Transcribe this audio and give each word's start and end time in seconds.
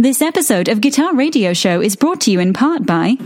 This 0.00 0.22
episode 0.22 0.68
of 0.68 0.80
Guitar 0.80 1.14
Radio 1.14 1.52
Show 1.52 1.82
is 1.82 1.94
brought 1.94 2.22
to 2.22 2.30
you 2.30 2.40
in 2.40 2.54
part 2.54 2.86
by. 2.86 3.18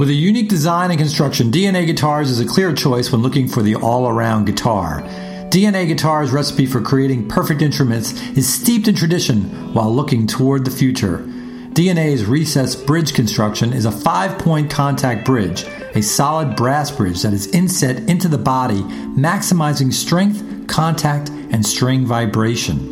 With 0.00 0.08
a 0.08 0.12
unique 0.12 0.48
design 0.48 0.90
and 0.90 0.98
construction, 0.98 1.52
DNA 1.52 1.86
Guitars 1.86 2.28
is 2.28 2.40
a 2.40 2.44
clear 2.44 2.74
choice 2.74 3.12
when 3.12 3.22
looking 3.22 3.46
for 3.46 3.62
the 3.62 3.76
all 3.76 4.08
around 4.08 4.46
guitar. 4.46 5.02
DNA 5.50 5.86
Guitar's 5.86 6.32
recipe 6.32 6.66
for 6.66 6.80
creating 6.80 7.28
perfect 7.28 7.62
instruments 7.62 8.20
is 8.36 8.52
steeped 8.52 8.88
in 8.88 8.96
tradition 8.96 9.72
while 9.72 9.94
looking 9.94 10.26
toward 10.26 10.64
the 10.64 10.70
future. 10.72 11.18
DNA's 11.18 12.24
recessed 12.24 12.84
bridge 12.84 13.14
construction 13.14 13.72
is 13.72 13.84
a 13.84 13.92
five 13.92 14.40
point 14.40 14.72
contact 14.72 15.24
bridge, 15.24 15.62
a 15.94 16.02
solid 16.02 16.56
brass 16.56 16.90
bridge 16.90 17.22
that 17.22 17.32
is 17.32 17.46
inset 17.54 18.10
into 18.10 18.26
the 18.26 18.38
body, 18.38 18.82
maximizing 19.14 19.92
strength, 19.92 20.66
contact, 20.66 21.28
and 21.28 21.64
string 21.64 22.04
vibration. 22.04 22.91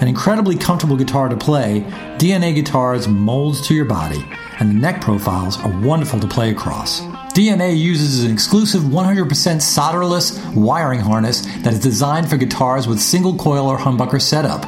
An 0.00 0.08
incredibly 0.08 0.56
comfortable 0.56 0.96
guitar 0.96 1.28
to 1.28 1.36
play, 1.36 1.80
DNA 2.18 2.54
Guitars 2.54 3.08
molds 3.08 3.66
to 3.66 3.74
your 3.74 3.84
body, 3.84 4.24
and 4.60 4.70
the 4.70 4.74
neck 4.74 5.00
profiles 5.00 5.58
are 5.58 5.76
wonderful 5.80 6.20
to 6.20 6.28
play 6.28 6.50
across. 6.50 7.00
DNA 7.38 7.76
uses 7.76 8.24
an 8.24 8.32
exclusive 8.32 8.82
100% 8.82 9.26
solderless 9.26 10.54
wiring 10.54 11.00
harness 11.00 11.42
that 11.62 11.72
is 11.72 11.80
designed 11.80 12.30
for 12.30 12.36
guitars 12.36 12.86
with 12.86 13.00
single 13.00 13.36
coil 13.36 13.66
or 13.66 13.78
humbucker 13.78 14.20
setup. 14.20 14.64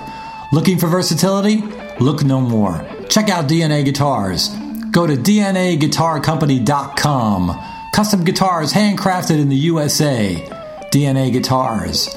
Looking 0.53 0.79
for 0.79 0.89
versatility? 0.89 1.63
Look 2.01 2.25
no 2.25 2.41
more. 2.41 2.85
Check 3.09 3.29
out 3.29 3.49
DNA 3.49 3.85
Guitars. 3.85 4.49
Go 4.91 5.07
to 5.07 5.15
DNAGuitarCompany.com. 5.15 7.61
Custom 7.93 8.25
guitars 8.25 8.73
handcrafted 8.73 9.41
in 9.41 9.49
the 9.49 9.57
USA. 9.57 10.45
DNA 10.93 11.33
Guitars. 11.33 12.09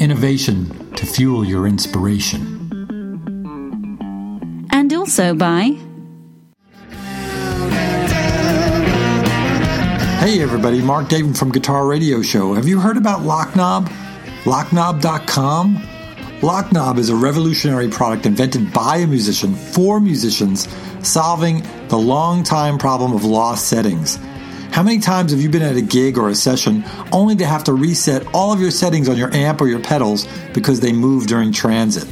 Innovation 0.00 0.92
to 0.96 1.06
fuel 1.06 1.44
your 1.44 1.66
inspiration. 1.66 2.53
And 4.84 4.92
also 4.92 5.34
by. 5.34 5.78
Hey 10.20 10.42
everybody, 10.42 10.82
Mark 10.82 11.08
David 11.08 11.38
from 11.38 11.52
Guitar 11.52 11.86
Radio 11.86 12.20
Show. 12.20 12.52
Have 12.52 12.68
you 12.68 12.78
heard 12.80 12.98
about 12.98 13.22
Locknob? 13.22 13.90
Locknob.com? 14.44 15.88
Locknob 16.42 16.98
is 16.98 17.08
a 17.08 17.16
revolutionary 17.16 17.88
product 17.88 18.26
invented 18.26 18.74
by 18.74 18.98
a 18.98 19.06
musician 19.06 19.54
for 19.54 20.00
musicians, 20.00 20.68
solving 21.02 21.62
the 21.88 21.96
long 21.96 22.44
time 22.44 22.76
problem 22.76 23.14
of 23.14 23.24
lost 23.24 23.68
settings. 23.68 24.16
How 24.70 24.82
many 24.82 24.98
times 24.98 25.30
have 25.32 25.40
you 25.40 25.48
been 25.48 25.62
at 25.62 25.76
a 25.76 25.80
gig 25.80 26.18
or 26.18 26.28
a 26.28 26.34
session 26.34 26.84
only 27.10 27.36
to 27.36 27.46
have 27.46 27.64
to 27.64 27.72
reset 27.72 28.26
all 28.34 28.52
of 28.52 28.60
your 28.60 28.70
settings 28.70 29.08
on 29.08 29.16
your 29.16 29.34
amp 29.34 29.62
or 29.62 29.66
your 29.66 29.80
pedals 29.80 30.28
because 30.52 30.80
they 30.80 30.92
move 30.92 31.26
during 31.26 31.52
transit? 31.52 32.06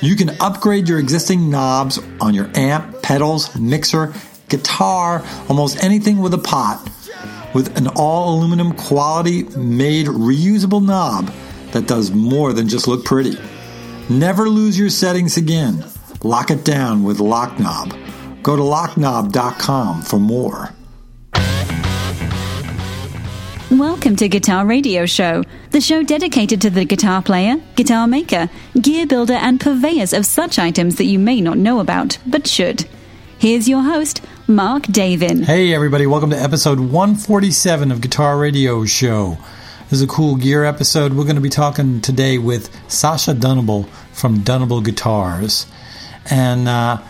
You 0.00 0.16
can 0.16 0.30
upgrade 0.40 0.88
your 0.88 0.98
existing 0.98 1.50
knobs 1.50 1.98
on 2.20 2.34
your 2.34 2.50
amp, 2.54 3.02
pedals, 3.02 3.54
mixer, 3.56 4.12
guitar, 4.48 5.24
almost 5.48 5.82
anything 5.82 6.18
with 6.18 6.34
a 6.34 6.38
pot 6.38 6.86
with 7.56 7.74
an 7.78 7.88
all 7.96 8.36
aluminum 8.36 8.72
quality 8.74 9.44
made 9.56 10.06
reusable 10.06 10.84
knob 10.84 11.32
that 11.72 11.86
does 11.86 12.10
more 12.10 12.52
than 12.52 12.68
just 12.68 12.86
look 12.86 13.02
pretty. 13.02 13.38
Never 14.10 14.46
lose 14.50 14.78
your 14.78 14.90
settings 14.90 15.38
again. 15.38 15.82
Lock 16.22 16.50
it 16.50 16.66
down 16.66 17.02
with 17.02 17.16
Lockknob. 17.16 18.42
Go 18.42 18.56
to 18.56 18.62
lockknob.com 18.62 20.02
for 20.02 20.18
more. 20.18 20.75
Welcome 23.70 24.14
to 24.16 24.28
Guitar 24.28 24.64
Radio 24.64 25.06
Show, 25.06 25.42
the 25.72 25.80
show 25.80 26.04
dedicated 26.04 26.60
to 26.60 26.70
the 26.70 26.84
guitar 26.84 27.20
player, 27.20 27.56
guitar 27.74 28.06
maker, 28.06 28.48
gear 28.80 29.08
builder, 29.08 29.32
and 29.32 29.60
purveyors 29.60 30.12
of 30.12 30.24
such 30.24 30.60
items 30.60 30.94
that 30.96 31.06
you 31.06 31.18
may 31.18 31.40
not 31.40 31.58
know 31.58 31.80
about, 31.80 32.16
but 32.24 32.46
should. 32.46 32.86
Here's 33.40 33.68
your 33.68 33.82
host, 33.82 34.22
Mark 34.46 34.84
Davin. 34.84 35.42
Hey, 35.44 35.74
everybody, 35.74 36.06
welcome 36.06 36.30
to 36.30 36.40
episode 36.40 36.78
147 36.78 37.90
of 37.90 38.00
Guitar 38.00 38.38
Radio 38.38 38.84
Show. 38.84 39.36
This 39.90 39.94
is 39.94 40.02
a 40.02 40.06
cool 40.06 40.36
gear 40.36 40.64
episode. 40.64 41.14
We're 41.14 41.24
going 41.24 41.34
to 41.34 41.42
be 41.42 41.50
talking 41.50 42.00
today 42.00 42.38
with 42.38 42.70
Sasha 42.88 43.34
Dunable 43.34 43.82
from 44.12 44.42
Dunable 44.42 44.80
Guitars. 44.80 45.66
And 46.30 46.68
uh, 46.68 47.02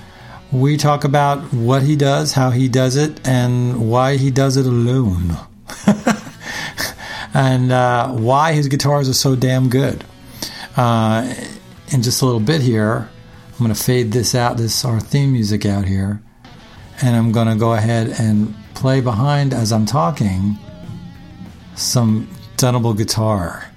we 0.51 0.79
talk 0.79 1.05
about 1.05 1.53
what 1.53 1.83
he 1.83 1.97
does, 1.97 2.33
how 2.33 2.49
he 2.49 2.67
does 2.67 2.97
it, 2.97 3.29
and 3.29 3.91
why 3.91 4.17
he 4.17 4.31
does 4.31 4.57
it 4.57 4.65
alone. 4.65 5.37
And 7.37 7.71
uh, 7.71 8.09
why 8.09 8.55
his 8.55 8.67
guitars 8.67 9.11
are 9.11 9.15
so 9.15 9.37
damn 9.37 9.69
good. 9.69 10.03
Uh, 10.75 11.35
in 11.93 12.03
just 12.03 12.23
a 12.23 12.25
little 12.25 12.41
bit 12.41 12.63
here, 12.63 13.11
I'm 13.53 13.59
going 13.59 13.75
to 13.75 13.81
fade 13.81 14.11
this 14.11 14.35
out, 14.35 14.57
this 14.57 14.87
our 14.87 14.99
theme 15.01 15.33
music 15.33 15.67
out 15.67 15.85
here, 15.85 16.23
and 17.03 17.15
I'm 17.15 17.33
going 17.33 17.49
to 17.49 17.55
go 17.55 17.75
ahead 17.75 18.09
and 18.19 18.55
play 18.75 19.03
behind 19.03 19.53
as 19.53 19.71
I'm 19.71 19.85
talking 19.85 20.59
some 21.75 22.27
Dunable 22.57 22.95
guitar. 22.95 23.71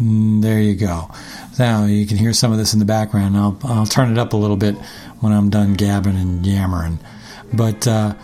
Mm, 0.00 0.42
there 0.42 0.60
you 0.60 0.74
go. 0.74 1.12
Now 1.60 1.84
you 1.84 2.06
can 2.06 2.16
hear 2.16 2.32
some 2.32 2.50
of 2.50 2.58
this 2.58 2.72
in 2.72 2.80
the 2.80 2.84
background. 2.84 3.36
I'll 3.36 3.56
I'll 3.62 3.86
turn 3.86 4.10
it 4.10 4.18
up 4.18 4.32
a 4.32 4.36
little 4.36 4.56
bit 4.56 4.74
when 5.20 5.32
I'm 5.32 5.48
done 5.48 5.74
gabbing 5.74 6.16
and 6.16 6.44
yammering, 6.44 6.98
but. 7.52 7.86
Uh, 7.86 8.14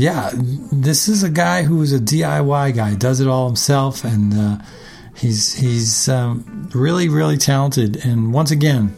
yeah, 0.00 0.30
this 0.34 1.08
is 1.08 1.22
a 1.22 1.28
guy 1.28 1.62
who 1.62 1.82
is 1.82 1.92
a 1.92 1.98
DIY 1.98 2.74
guy, 2.74 2.94
does 2.94 3.20
it 3.20 3.28
all 3.28 3.46
himself, 3.46 4.02
and 4.02 4.32
uh, 4.32 4.58
he's 5.14 5.52
he's 5.52 6.08
um, 6.08 6.70
really 6.74 7.10
really 7.10 7.36
talented. 7.36 8.02
And 8.02 8.32
once 8.32 8.50
again, 8.50 8.94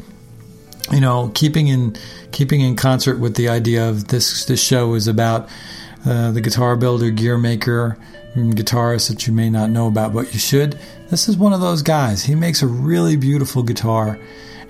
you 0.93 1.01
know, 1.01 1.33
keeping 1.35 1.67
in 1.67 1.97
keeping 2.31 2.61
in 2.61 2.77
concert 2.77 3.19
with 3.19 3.35
the 3.35 3.49
idea 3.49 3.89
of 3.89 4.09
this 4.09 4.45
this 4.45 4.63
show 4.63 4.95
is 4.95 5.09
about 5.09 5.49
uh, 6.07 6.31
the 6.31 6.41
guitar 6.41 6.77
builder, 6.77 7.11
gear 7.11 7.37
maker, 7.37 7.99
guitarist 8.37 9.09
that 9.09 9.27
you 9.27 9.33
may 9.33 9.51
not 9.51 9.71
know 9.71 9.89
about, 9.89 10.15
but 10.15 10.33
you 10.33 10.39
should. 10.39 10.79
This 11.11 11.29
is 11.29 11.37
one 11.37 11.53
of 11.53 11.61
those 11.61 11.83
guys. 11.83 12.23
He 12.23 12.37
makes 12.37 12.63
a 12.63 12.69
really 12.69 13.17
beautiful 13.17 13.65
guitar 13.65 14.21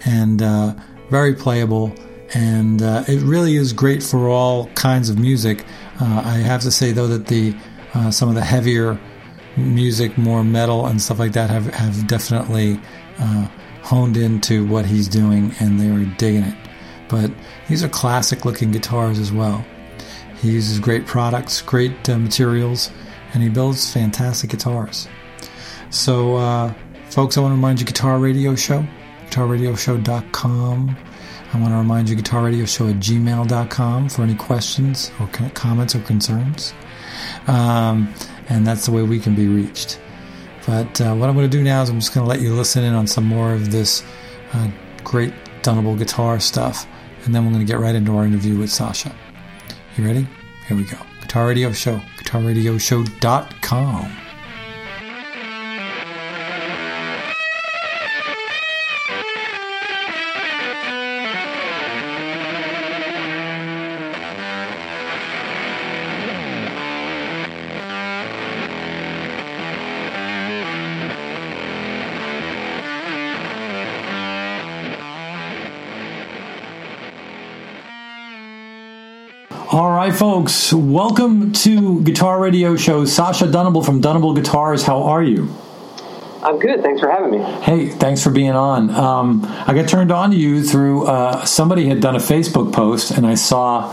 and 0.06 0.40
uh, 0.40 0.74
very 1.10 1.34
playable, 1.34 1.94
and 2.34 2.82
uh, 2.82 3.04
it 3.08 3.20
really 3.22 3.56
is 3.56 3.72
great 3.72 4.02
for 4.02 4.28
all 4.28 4.66
kinds 4.68 5.10
of 5.10 5.18
music. 5.18 5.64
Uh, 6.00 6.22
I 6.24 6.38
have 6.38 6.62
to 6.62 6.70
say 6.70 6.92
though 6.92 7.08
that 7.08 7.26
the 7.26 7.54
uh, 7.94 8.10
some 8.10 8.28
of 8.28 8.34
the 8.34 8.44
heavier 8.44 8.98
music, 9.56 10.16
more 10.16 10.42
metal 10.42 10.86
and 10.86 11.00
stuff 11.00 11.18
like 11.18 11.32
that, 11.32 11.50
have 11.50 11.66
have 11.74 12.06
definitely 12.06 12.80
uh, 13.18 13.48
honed 13.82 14.16
into 14.16 14.66
what 14.66 14.86
he's 14.86 15.08
doing, 15.08 15.52
and 15.60 15.78
they 15.78 15.90
were 15.90 16.04
digging 16.16 16.44
it. 16.44 16.56
But 17.08 17.30
these 17.68 17.84
are 17.84 17.88
classic 17.88 18.44
looking 18.44 18.70
guitars 18.70 19.18
as 19.18 19.32
well. 19.32 19.64
He 20.40 20.50
uses 20.52 20.80
great 20.80 21.06
products, 21.06 21.60
great 21.60 22.08
uh, 22.08 22.18
materials, 22.18 22.90
and 23.34 23.42
he 23.42 23.48
builds 23.48 23.92
fantastic 23.92 24.50
guitars. 24.50 25.08
So, 25.90 26.36
uh, 26.36 26.74
folks, 27.10 27.36
I 27.36 27.42
want 27.42 27.52
to 27.52 27.56
remind 27.56 27.80
you, 27.80 27.86
Guitar 27.86 28.18
Radio 28.18 28.54
Show, 28.54 28.84
guitarradioshow.com. 29.28 30.96
I 31.52 31.60
want 31.60 31.72
to 31.72 31.76
remind 31.76 32.08
you, 32.08 32.16
Guitar 32.16 32.44
Radio 32.44 32.64
Show 32.64 32.88
at 32.88 32.96
gmail.com 32.96 34.08
for 34.08 34.22
any 34.22 34.34
questions 34.34 35.10
or 35.20 35.28
comments 35.54 35.94
or 35.94 36.00
concerns. 36.00 36.72
Um, 37.46 38.12
and 38.48 38.66
that's 38.66 38.86
the 38.86 38.92
way 38.92 39.02
we 39.02 39.20
can 39.20 39.34
be 39.34 39.46
reached. 39.46 40.00
But 40.66 41.00
uh, 41.00 41.14
what 41.14 41.28
I'm 41.28 41.34
going 41.34 41.50
to 41.50 41.56
do 41.56 41.62
now 41.62 41.82
is 41.82 41.90
I'm 41.90 42.00
just 42.00 42.14
going 42.14 42.24
to 42.24 42.28
let 42.28 42.40
you 42.40 42.54
listen 42.54 42.84
in 42.84 42.94
on 42.94 43.06
some 43.06 43.24
more 43.24 43.52
of 43.52 43.70
this 43.70 44.02
uh, 44.52 44.70
great 45.04 45.34
Dunable 45.62 45.96
guitar 45.96 46.40
stuff. 46.40 46.86
And 47.24 47.34
then 47.34 47.44
we're 47.44 47.52
going 47.52 47.66
to 47.66 47.70
get 47.70 47.80
right 47.80 47.94
into 47.94 48.16
our 48.16 48.24
interview 48.24 48.58
with 48.58 48.70
Sasha. 48.70 49.14
You 49.96 50.06
ready? 50.06 50.26
Here 50.66 50.76
we 50.76 50.84
go. 50.84 50.98
Guitar 51.20 51.46
Radio 51.46 51.72
Show, 51.72 52.00
guitarradioshow.com. 52.18 54.21
All 79.72 79.90
right, 79.90 80.14
folks, 80.14 80.70
welcome 80.70 81.52
to 81.52 82.02
Guitar 82.02 82.38
Radio 82.38 82.76
Show. 82.76 83.06
Sasha 83.06 83.50
Dunable 83.50 83.82
from 83.82 84.02
Dunable 84.02 84.34
Guitars. 84.34 84.82
How 84.82 85.04
are 85.04 85.22
you? 85.22 85.48
I'm 86.42 86.58
good. 86.58 86.82
Thanks 86.82 87.00
for 87.00 87.08
having 87.08 87.30
me. 87.30 87.38
Hey, 87.62 87.88
thanks 87.88 88.22
for 88.22 88.28
being 88.28 88.50
on. 88.50 88.90
Um, 88.90 89.40
I 89.66 89.72
got 89.72 89.88
turned 89.88 90.12
on 90.12 90.32
to 90.32 90.36
you 90.36 90.62
through 90.62 91.06
uh, 91.06 91.46
somebody 91.46 91.86
had 91.86 92.02
done 92.02 92.16
a 92.16 92.18
Facebook 92.18 92.74
post, 92.74 93.12
and 93.12 93.26
I 93.26 93.34
saw 93.34 93.90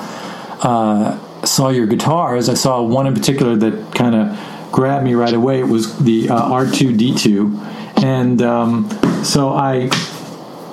uh, 0.62 1.46
saw 1.46 1.70
your 1.70 1.88
guitars. 1.88 2.50
I 2.50 2.56
saw 2.56 2.82
one 2.82 3.08
in 3.08 3.14
particular 3.14 3.56
that 3.56 3.96
kind 3.96 4.16
of 4.16 4.72
grabbed 4.74 5.06
me 5.06 5.14
right 5.14 5.34
away. 5.34 5.62
It 5.62 5.70
was 5.70 5.98
the 5.98 6.30
uh, 6.30 6.42
R2D2, 6.42 8.04
and 8.04 8.42
um, 8.42 8.90
so 9.24 9.54
I 9.54 9.88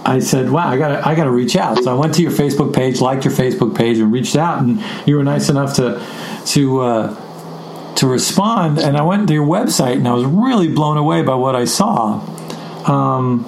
I 0.06 0.20
said, 0.20 0.50
"Wow, 0.50 0.68
I 0.68 0.76
gotta, 0.78 1.06
I 1.06 1.14
got 1.14 1.24
to 1.24 1.30
reach 1.30 1.56
out." 1.56 1.82
So 1.82 1.90
I 1.90 1.98
went 1.98 2.14
to 2.14 2.22
your 2.22 2.30
Facebook 2.30 2.74
page, 2.74 3.00
liked 3.00 3.24
your 3.24 3.34
Facebook 3.34 3.76
page, 3.76 3.98
and 3.98 4.12
reached 4.12 4.36
out. 4.36 4.62
And 4.62 4.82
you 5.06 5.16
were 5.16 5.24
nice 5.24 5.48
enough 5.48 5.74
to 5.76 6.00
to 6.46 6.80
uh, 6.80 7.94
to 7.96 8.06
respond. 8.06 8.78
And 8.78 8.96
I 8.96 9.02
went 9.02 9.28
to 9.28 9.34
your 9.34 9.46
website, 9.46 9.96
and 9.96 10.06
I 10.06 10.14
was 10.14 10.24
really 10.24 10.68
blown 10.68 10.96
away 10.96 11.22
by 11.22 11.34
what 11.34 11.56
I 11.56 11.64
saw. 11.64 12.20
Um, 12.86 13.44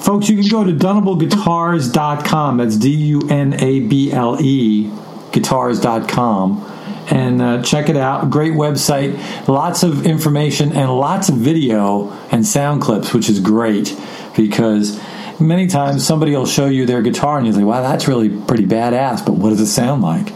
folks, 0.00 0.28
you 0.28 0.38
can 0.38 0.48
go 0.48 0.64
to 0.64 0.72
dunableguitars.com. 0.72 2.56
That's 2.58 2.76
D 2.76 2.90
U 2.90 3.28
N 3.30 3.54
A 3.54 3.80
B 3.80 4.12
L 4.12 4.40
E 4.40 4.92
guitars.com 5.32 6.64
and 7.10 7.40
uh, 7.40 7.62
check 7.62 7.88
it 7.88 7.96
out. 7.96 8.30
Great 8.30 8.52
website, 8.52 9.48
lots 9.48 9.82
of 9.82 10.06
information 10.06 10.72
and 10.72 10.90
lots 10.94 11.28
of 11.28 11.36
video 11.36 12.10
and 12.30 12.46
sound 12.46 12.82
clips, 12.82 13.14
which 13.14 13.28
is 13.28 13.40
great 13.40 13.96
because 14.36 15.00
many 15.40 15.66
times 15.66 16.06
somebody 16.06 16.34
will 16.34 16.46
show 16.46 16.66
you 16.66 16.86
their 16.86 17.02
guitar 17.02 17.38
and 17.38 17.46
you're 17.46 17.56
like, 17.56 17.64
wow, 17.64 17.82
that's 17.82 18.08
really 18.08 18.28
pretty 18.28 18.66
badass, 18.66 19.24
but 19.24 19.34
what 19.34 19.50
does 19.50 19.60
it 19.60 19.66
sound 19.66 20.02
like? 20.02 20.32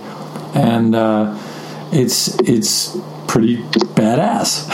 And 0.54 0.94
uh, 0.94 1.38
it's 1.92 2.38
it's 2.40 2.96
pretty 3.26 3.62
badass. 3.96 4.68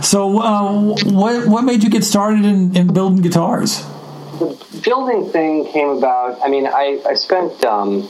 so, 0.02 0.40
uh, 0.40 0.94
what 1.12 1.46
what 1.46 1.64
made 1.64 1.82
you 1.82 1.90
get 1.90 2.04
started 2.04 2.44
in, 2.44 2.76
in 2.76 2.92
building 2.92 3.22
guitars? 3.22 3.84
The 4.38 4.80
building 4.82 5.30
thing 5.30 5.66
came 5.66 5.90
about. 5.90 6.42
I 6.42 6.48
mean, 6.48 6.66
I 6.66 7.00
I 7.06 7.14
spent. 7.14 7.64
Um, 7.64 8.08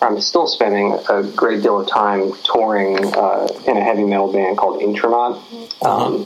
I'm 0.00 0.20
still 0.20 0.46
spending 0.46 0.96
a 1.08 1.24
great 1.24 1.62
deal 1.62 1.80
of 1.80 1.88
time 1.88 2.32
touring 2.44 3.04
uh, 3.16 3.48
in 3.66 3.76
a 3.76 3.82
heavy 3.82 4.04
metal 4.04 4.32
band 4.32 4.56
called 4.56 4.80
Intronaut. 4.80 5.38
Um, 5.52 5.66
uh-huh. 5.82 6.24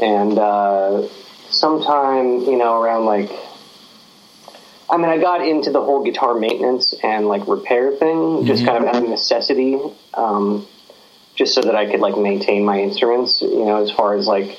And 0.00 0.38
uh, 0.38 1.08
sometime, 1.50 2.40
you 2.40 2.56
know, 2.56 2.80
around 2.80 3.06
like, 3.06 3.30
I 4.88 4.96
mean, 4.96 5.08
I 5.08 5.18
got 5.18 5.46
into 5.46 5.70
the 5.70 5.80
whole 5.80 6.04
guitar 6.04 6.34
maintenance 6.34 6.94
and 7.02 7.26
like 7.26 7.46
repair 7.48 7.92
thing, 7.92 8.16
mm-hmm. 8.16 8.46
just 8.46 8.64
kind 8.64 8.82
of 8.82 8.94
out 8.94 9.02
of 9.02 9.08
necessity, 9.08 9.78
um, 10.14 10.66
just 11.34 11.54
so 11.54 11.62
that 11.62 11.74
I 11.74 11.90
could 11.90 12.00
like 12.00 12.16
maintain 12.16 12.64
my 12.64 12.80
instruments, 12.80 13.40
you 13.42 13.64
know, 13.64 13.82
as 13.82 13.90
far 13.90 14.14
as 14.14 14.26
like, 14.26 14.58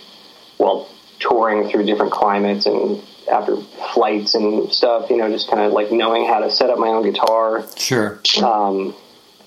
well, 0.58 0.90
touring 1.20 1.70
through 1.70 1.86
different 1.86 2.12
climates 2.12 2.66
and 2.66 3.02
after 3.32 3.58
flights 3.94 4.36
and 4.36 4.72
stuff, 4.72 5.10
you 5.10 5.18
know, 5.18 5.30
just 5.30 5.50
kind 5.50 5.62
of 5.62 5.72
like 5.74 5.92
knowing 5.92 6.26
how 6.26 6.40
to 6.40 6.52
set 6.52 6.70
up 6.70 6.80
my 6.80 6.88
own 6.88 7.04
guitar. 7.04 7.66
Sure. 7.76 8.20
Um, 8.44 8.96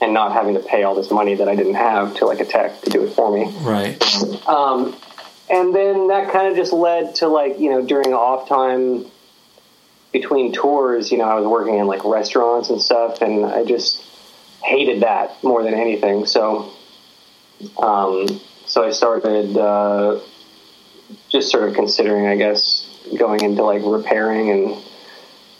and 0.01 0.15
not 0.15 0.33
having 0.33 0.55
to 0.55 0.61
pay 0.61 0.83
all 0.83 0.95
this 0.95 1.11
money 1.11 1.35
that 1.35 1.49
I 1.49 1.55
didn't 1.55 1.75
have 1.75 2.15
to 2.17 2.27
like 2.27 2.41
a 2.41 2.47
tech 2.47 2.81
to 2.83 2.91
do 2.91 3.05
it 3.05 3.13
for 3.13 3.31
me. 3.31 3.53
Right. 3.61 4.03
Um, 4.49 4.97
and 5.51 5.75
then 5.75 6.09
that 6.09 6.33
kind 6.33 6.49
of 6.49 6.57
just 6.57 6.73
led 6.73 7.17
to 7.17 7.29
like, 7.29 7.59
you 7.59 7.71
know, 7.71 7.85
during 7.85 8.15
off 8.15 8.49
time 8.49 9.07
between 10.13 10.53
tours, 10.53 11.11
you 11.11 11.19
know, 11.19 11.25
I 11.25 11.35
was 11.35 11.47
working 11.47 11.79
in 11.79 11.87
like 11.87 12.05
restaurants 12.05 12.71
and 12.71 12.81
stuff 12.81 13.21
and 13.21 13.45
I 13.45 13.65
just 13.65 14.03
hated 14.63 15.03
that 15.03 15.43
more 15.43 15.63
than 15.63 15.75
anything. 15.75 16.27
So, 16.27 16.73
um, 17.79 18.41
so 18.67 18.85
I 18.85 18.91
started, 18.91 19.57
uh, 19.57 20.21
just 21.29 21.51
sort 21.51 21.69
of 21.69 21.75
considering, 21.75 22.27
I 22.27 22.37
guess, 22.37 22.87
going 23.19 23.43
into 23.43 23.65
like 23.65 23.83
repairing 23.85 24.51
and 24.51 24.77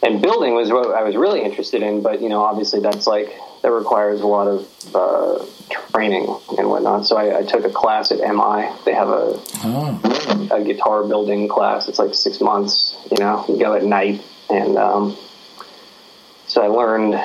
and 0.03 0.21
building 0.21 0.55
was 0.55 0.71
what 0.71 0.95
I 0.95 1.03
was 1.03 1.15
really 1.15 1.41
interested 1.41 1.83
in. 1.83 2.01
But 2.01 2.21
you 2.21 2.29
know, 2.29 2.41
obviously 2.41 2.79
that's 2.79 3.07
like 3.07 3.33
that 3.61 3.71
requires 3.71 4.21
a 4.21 4.27
lot 4.27 4.47
of 4.47 4.95
uh, 4.95 5.45
training 5.69 6.35
and 6.57 6.69
whatnot. 6.69 7.05
So 7.05 7.17
I, 7.17 7.39
I, 7.39 7.43
took 7.43 7.63
a 7.63 7.69
class 7.69 8.11
at 8.11 8.17
MI. 8.17 8.69
They 8.85 8.93
have 8.93 9.09
a 9.09 9.39
oh. 9.63 10.49
a 10.51 10.63
guitar 10.63 11.03
building 11.03 11.47
class. 11.47 11.87
It's 11.87 11.99
like 11.99 12.13
six 12.13 12.41
months. 12.41 12.97
You 13.11 13.17
know, 13.19 13.45
you 13.47 13.59
go 13.59 13.75
at 13.75 13.83
night, 13.83 14.23
and 14.49 14.77
um, 14.77 15.17
so 16.47 16.61
I 16.61 16.67
learned 16.67 17.15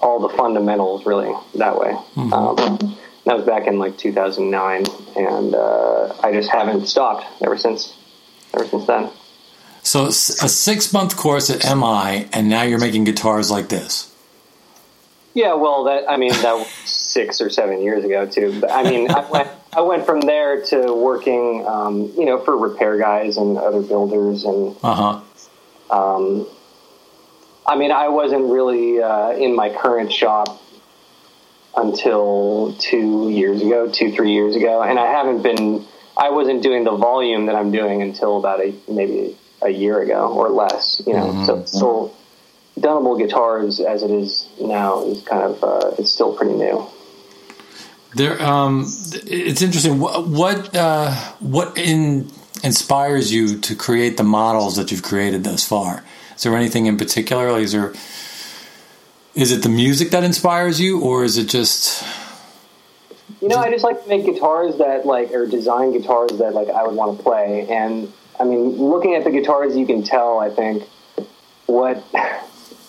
all 0.00 0.20
the 0.20 0.28
fundamentals 0.36 1.06
really 1.06 1.32
that 1.54 1.78
way. 1.78 1.92
Mm-hmm. 2.14 2.32
Um, 2.32 2.96
that 3.24 3.36
was 3.36 3.44
back 3.44 3.66
in 3.66 3.78
like 3.78 3.98
2009, 3.98 4.84
and 5.16 5.54
uh, 5.54 6.14
I 6.22 6.32
just 6.32 6.50
haven't 6.50 6.86
stopped 6.86 7.26
ever 7.42 7.56
since 7.56 7.96
ever 8.54 8.66
since 8.66 8.86
then. 8.86 9.10
So 9.86 10.06
a 10.06 10.12
six 10.12 10.92
month 10.92 11.16
course 11.16 11.48
at 11.48 11.62
MI, 11.76 12.28
and 12.32 12.48
now 12.48 12.62
you're 12.62 12.80
making 12.80 13.04
guitars 13.04 13.52
like 13.52 13.68
this. 13.68 14.12
Yeah, 15.32 15.54
well, 15.54 15.84
that 15.84 16.10
I 16.10 16.16
mean 16.16 16.32
that 16.32 16.54
was 16.54 16.66
six 16.66 17.40
or 17.40 17.50
seven 17.50 17.80
years 17.80 18.04
ago 18.04 18.26
too. 18.26 18.60
But 18.60 18.72
I 18.72 18.82
mean, 18.82 19.08
I 19.12 19.30
went 19.30 19.48
I 19.72 19.82
went 19.82 20.04
from 20.04 20.22
there 20.22 20.60
to 20.62 20.92
working, 20.92 21.64
um, 21.68 22.12
you 22.18 22.24
know, 22.24 22.40
for 22.40 22.56
repair 22.56 22.98
guys 22.98 23.36
and 23.36 23.56
other 23.56 23.80
builders, 23.80 24.42
and 24.42 24.76
uh 24.82 25.20
huh. 25.88 25.96
Um, 25.96 26.48
I 27.64 27.76
mean, 27.76 27.92
I 27.92 28.08
wasn't 28.08 28.50
really 28.50 29.00
uh, 29.00 29.30
in 29.30 29.54
my 29.54 29.68
current 29.72 30.10
shop 30.10 30.60
until 31.76 32.74
two 32.80 33.30
years 33.30 33.62
ago, 33.62 33.88
two 33.88 34.10
three 34.10 34.32
years 34.32 34.56
ago, 34.56 34.82
and 34.82 34.98
I 34.98 35.12
haven't 35.12 35.42
been 35.42 35.86
I 36.16 36.30
wasn't 36.30 36.64
doing 36.64 36.82
the 36.82 36.96
volume 36.96 37.46
that 37.46 37.54
I'm 37.54 37.70
doing 37.70 38.02
until 38.02 38.36
about 38.36 38.58
a 38.60 38.74
maybe 38.88 39.36
a 39.62 39.70
year 39.70 40.00
ago 40.00 40.32
or 40.32 40.48
less. 40.50 41.02
You 41.06 41.14
know, 41.14 41.26
mm-hmm. 41.26 41.44
so 41.44 41.64
still 41.64 42.16
Dunable 42.78 43.16
guitars 43.16 43.80
as 43.80 44.02
it 44.02 44.10
is 44.10 44.46
now 44.60 45.02
is 45.06 45.22
kind 45.22 45.42
of 45.42 45.64
uh, 45.64 45.94
it's 45.98 46.12
still 46.12 46.36
pretty 46.36 46.52
new. 46.52 46.86
There, 48.14 48.40
um, 48.42 48.84
it's 49.24 49.62
interesting. 49.62 49.98
What 49.98 50.26
what, 50.26 50.76
uh, 50.76 51.14
what 51.40 51.78
in, 51.78 52.30
inspires 52.62 53.32
you 53.32 53.58
to 53.60 53.74
create 53.74 54.18
the 54.18 54.24
models 54.24 54.76
that 54.76 54.90
you've 54.90 55.02
created 55.02 55.44
thus 55.44 55.66
far? 55.66 56.04
Is 56.34 56.42
there 56.42 56.54
anything 56.54 56.84
in 56.84 56.98
particular? 56.98 57.58
Is 57.58 57.72
there 57.72 57.94
is 59.34 59.52
it 59.52 59.62
the 59.62 59.70
music 59.70 60.10
that 60.10 60.22
inspires 60.22 60.78
you, 60.78 61.00
or 61.00 61.24
is 61.24 61.38
it 61.38 61.48
just 61.48 62.04
you 63.40 63.48
know, 63.48 63.56
I 63.56 63.70
just 63.70 63.84
like 63.84 64.02
to 64.02 64.08
make 64.08 64.24
guitars 64.24 64.78
that 64.78 65.06
like 65.06 65.30
or 65.32 65.46
design 65.46 65.92
guitars 65.92 66.38
that 66.38 66.54
like 66.54 66.68
I 66.68 66.86
would 66.86 66.94
want 66.94 67.16
to 67.16 67.22
play. 67.22 67.66
And 67.70 68.12
I 68.38 68.44
mean, 68.44 68.76
looking 68.76 69.14
at 69.14 69.24
the 69.24 69.30
guitars, 69.30 69.76
you 69.76 69.86
can 69.86 70.02
tell. 70.02 70.38
I 70.38 70.50
think 70.50 70.84
what 71.66 72.04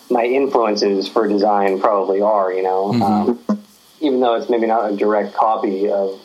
my 0.09 0.23
influences 0.23 1.07
for 1.07 1.27
design 1.27 1.79
probably 1.79 2.21
are. 2.21 2.51
You 2.51 2.63
know, 2.63 2.91
mm-hmm. 2.91 3.51
um, 3.51 3.63
even 3.99 4.19
though 4.19 4.35
it's 4.35 4.49
maybe 4.49 4.67
not 4.67 4.91
a 4.91 4.95
direct 4.95 5.33
copy 5.33 5.89
of. 5.89 6.19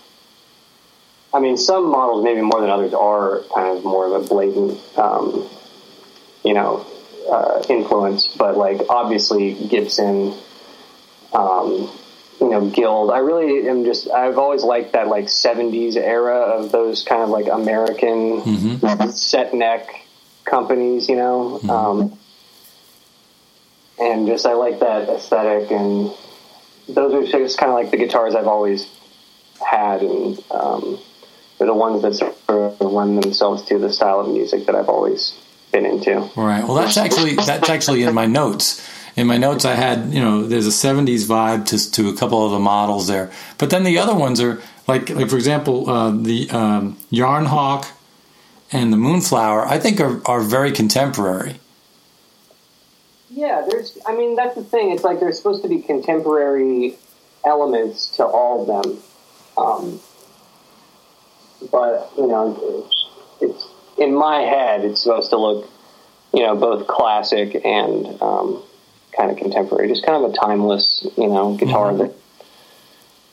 I 1.35 1.41
mean, 1.41 1.57
some 1.57 1.91
models, 1.91 2.25
maybe 2.25 2.43
more 2.43 2.61
than 2.61 2.69
others, 2.69 2.93
are 2.93 3.41
kind 3.55 3.79
of 3.79 3.85
more 3.85 4.05
of 4.05 4.23
a 4.23 4.29
blatant, 4.29 4.79
um, 4.99 5.49
you 6.45 6.53
know, 6.53 6.87
uh, 7.31 7.63
influence. 7.71 8.27
But 8.27 8.59
like, 8.59 8.83
obviously, 8.91 9.55
Gibson. 9.55 10.35
Um, 11.33 11.91
you 12.43 12.51
know 12.51 12.69
guild. 12.69 13.11
I 13.13 13.19
really 13.19 13.69
am 13.69 13.85
just 13.85 14.11
i've 14.11 14.37
always 14.37 14.65
liked 14.65 14.93
that 14.93 15.07
like 15.07 15.27
70s 15.27 15.97
era 15.97 16.39
of 16.39 16.73
those 16.73 17.05
kind 17.05 17.23
of 17.23 17.29
like 17.31 17.47
american 17.47 18.43
mm-hmm. 18.43 19.11
set 19.11 19.55
neck 19.55 19.89
companies 20.45 21.09
you 21.09 21.17
know? 21.17 21.61
Mm-hmm. 21.63 21.71
um, 21.71 22.19
and 24.01 24.27
just 24.27 24.45
i 24.45 24.55
like 24.55 24.81
that 24.81 25.09
aesthetic 25.09 25.71
and 25.71 26.11
those 26.89 27.15
are 27.15 27.39
just 27.39 27.59
kind 27.59 27.71
of 27.71 27.77
like 27.77 27.93
the 27.93 27.97
guitars 27.97 28.35
i've 28.35 28.49
always 28.49 28.91
had 29.65 30.03
and 30.03 30.43
um, 30.51 30.99
they're 31.59 31.69
the 31.69 31.75
ones 31.75 32.03
that 32.03 32.15
sort 32.15 32.35
of 32.49 32.81
lend 32.81 33.23
themselves 33.23 33.63
to 33.67 33.79
the 33.79 33.93
style 33.93 34.19
of 34.19 34.29
music 34.29 34.67
that 34.67 34.75
i've 34.75 34.89
always 34.89 35.39
been 35.71 35.87
into. 35.87 36.31
Right. 36.37 36.63
Well 36.63 36.75
that's 36.75 36.99
actually 36.99 37.35
that's 37.35 37.71
actually 37.71 38.03
in 38.03 38.15
my 38.15 38.27
notes 38.27 38.87
in 39.17 39.27
my 39.27 39.37
notes 39.37 39.65
I 39.65 39.75
had, 39.75 40.13
you 40.13 40.21
know, 40.21 40.47
there's 40.47 40.67
a 40.67 40.71
70s 40.71 41.27
vibe 41.27 41.67
to, 41.67 41.91
to 41.93 42.09
a 42.09 42.17
couple 42.17 42.45
of 42.45 42.53
the 42.53 42.59
models 42.59 43.07
there. 43.07 43.31
But 43.59 43.71
then 43.71 43.85
the 43.85 43.99
other 43.99 44.15
ones 44.15 44.41
are 44.41 44.61
like, 44.89 45.11
like 45.11 45.29
for 45.29 45.37
example, 45.37 45.89
uh, 45.89 46.11
the 46.11 46.49
um, 46.51 46.99
Yarn 47.11 47.47
Hawk 47.47 47.87
and 48.71 48.93
the 48.93 48.97
Moonflower, 48.97 49.67
I 49.67 49.79
think 49.79 50.01
are, 50.01 50.21
are 50.27 50.41
very 50.41 50.73
contemporary. 50.73 51.57
Yeah, 53.31 53.67
there's, 53.69 53.99
I 54.07 54.15
mean, 54.15 54.37
that's 54.37 54.55
the 54.55 54.65
thing. 54.65 54.93
It's 54.93 55.05
like 55.05 55.21
there's 55.21 55.37
supposed 55.39 55.63
to 55.63 55.69
be 55.69 55.81
contemporary 55.81 56.97
elements 57.45 58.17
to 58.17 58.25
all 58.25 58.63
of 58.63 58.85
them. 58.85 58.99
Um, 59.57 60.01
but, 61.71 62.13
you 62.17 62.27
know, 62.27 62.85
it's, 62.87 63.07
it's, 63.41 63.69
in 63.99 64.15
my 64.15 64.41
head, 64.41 64.85
it's 64.85 65.03
supposed 65.03 65.31
to 65.31 65.37
look, 65.37 65.71
you 66.33 66.43
know, 66.43 66.57
both 66.57 66.87
classic 66.87 67.55
and, 67.65 68.21
um, 68.21 68.63
kind 69.17 69.31
of 69.31 69.37
contemporary, 69.37 69.89
just 69.89 70.05
kind 70.05 70.25
of 70.25 70.31
a 70.31 70.35
timeless, 70.35 71.07
you 71.17 71.29
know, 71.29 71.55
guitar 71.57 71.93
mm-hmm. 71.93 71.99
that 71.99 72.15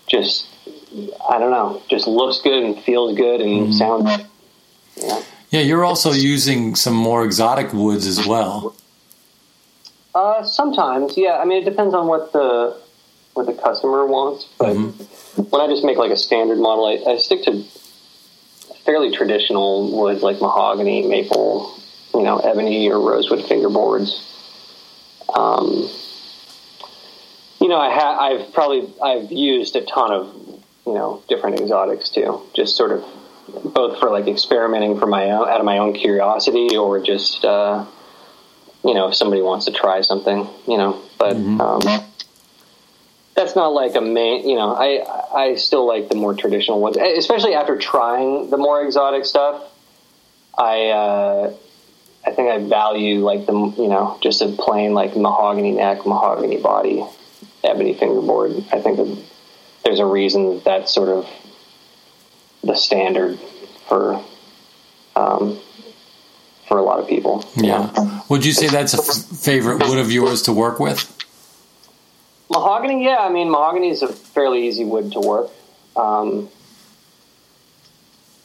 just 0.08 0.48
I 1.30 1.38
don't 1.38 1.52
know, 1.52 1.82
just 1.90 2.08
looks 2.08 2.42
good 2.42 2.64
and 2.64 2.80
feels 2.80 3.16
good 3.16 3.42
and 3.42 3.68
mm-hmm. 3.68 3.72
sounds. 3.74 4.26
Yeah. 4.96 5.24
yeah, 5.52 5.62
you're 5.62 5.86
also 5.86 6.12
using 6.12 6.76
some 6.76 6.96
more 6.96 7.24
exotic 7.24 7.74
woods 7.74 8.08
as 8.08 8.26
well. 8.26 8.76
Uh, 10.14 10.44
sometimes, 10.44 11.16
yeah. 11.16 11.38
I 11.38 11.46
mean, 11.46 11.62
it 11.62 11.70
depends 11.70 11.94
on 11.94 12.08
what 12.08 12.34
the 12.34 12.76
what 13.34 13.46
the 13.46 13.54
customer 13.54 14.06
wants. 14.06 14.50
But 14.58 14.76
mm-hmm. 14.76 15.44
when 15.44 15.62
I 15.62 15.68
just 15.68 15.84
make 15.84 15.98
like 15.98 16.12
a 16.12 16.18
standard 16.18 16.58
model, 16.58 16.86
I, 16.86 17.12
I 17.12 17.18
stick 17.18 17.44
to 17.44 17.64
fairly 18.84 19.16
traditional 19.16 19.96
woods 19.96 20.24
like 20.24 20.42
mahogany, 20.42 21.08
maple, 21.08 21.80
you 22.14 22.24
know, 22.24 22.40
ebony 22.40 22.90
or 22.90 23.00
rosewood 23.00 23.46
fingerboards. 23.46 24.26
Um, 25.36 25.90
you 27.62 27.68
know, 27.68 27.78
I 27.78 27.94
ha- 27.94 28.18
I've 28.20 28.54
probably 28.54 28.92
I've 29.02 29.32
used 29.32 29.76
a 29.76 29.82
ton 29.82 30.12
of 30.12 30.36
you 30.86 30.94
know 30.94 31.24
different 31.28 31.60
exotics 31.60 32.10
too, 32.10 32.42
just 32.54 32.76
sort 32.76 32.92
of 32.92 33.04
both 33.64 34.00
for 34.00 34.10
like 34.10 34.28
experimenting 34.28 35.00
for 35.00 35.08
my 35.08 35.32
own 35.32 35.48
out 35.48 35.60
of 35.60 35.66
my 35.66 35.78
own 35.78 35.94
curiosity 35.94 36.76
or 36.78 37.00
just 37.00 37.44
uh, 37.46 37.86
you 38.84 38.94
know 38.94 39.10
if 39.10 39.16
somebody 39.16 39.42
wants 39.42 39.66
to 39.66 39.72
try 39.72 40.02
something, 40.02 40.48
you 40.68 40.78
know. 40.78 41.02
But 41.18 41.36
mm-hmm. 41.36 41.60
um, 41.60 42.06
that's 43.36 43.56
not 43.56 43.74
like 43.74 43.96
a 43.96 44.02
main. 44.02 44.48
You 44.48 44.56
know, 44.56 44.74
I 44.74 45.04
I 45.34 45.56
still 45.56 45.86
like 45.88 46.10
the 46.10 46.16
more 46.16 46.34
traditional 46.34 46.80
ones, 46.80 46.98
especially 46.98 47.56
after 47.56 47.78
trying 47.78 48.50
the 48.50 48.58
more 48.58 48.82
exotic 48.84 49.26
stuff. 49.26 49.64
I 50.58 50.88
uh, 50.88 51.54
I 52.26 52.32
think 52.32 52.50
I 52.50 52.58
value 52.60 53.20
like 53.24 53.46
the 53.46 53.54
you 53.54 53.88
know 53.88 54.18
just 54.22 54.42
a 54.42 54.50
plain 54.50 54.94
like 54.94 55.16
mahogany 55.16 55.72
neck, 55.72 56.06
mahogany 56.06 56.58
body, 56.58 57.06
ebony 57.64 57.94
fingerboard. 57.94 58.52
I 58.72 58.82
think 58.82 58.98
that 58.98 59.24
there's 59.84 60.00
a 60.00 60.06
reason 60.06 60.56
that 60.56 60.64
that's 60.64 60.94
sort 60.94 61.10
of 61.10 61.30
the 62.64 62.76
standard 62.76 63.40
for 63.88 64.24
um, 65.16 65.60
for 66.68 66.78
a 66.78 66.84
lot 66.84 67.00
of 67.00 67.08
people. 67.08 67.44
Yeah. 67.56 68.22
Would 68.30 68.46
you 68.46 68.54
say 68.54 68.68
that's 68.68 68.94
a 68.94 69.00
f- 69.00 69.40
favorite 69.40 69.88
wood 69.88 69.98
of 69.98 70.12
yours 70.12 70.44
to 70.44 70.54
work 70.54 70.80
with? 70.80 71.16
Mahogany, 72.50 73.04
yeah. 73.04 73.18
I 73.18 73.30
mean, 73.30 73.50
mahogany 73.50 73.90
is 73.90 74.02
a 74.02 74.08
fairly 74.08 74.68
easy 74.68 74.86
wood 74.86 75.12
to 75.14 75.20
work, 75.20 75.50
um, 75.96 76.50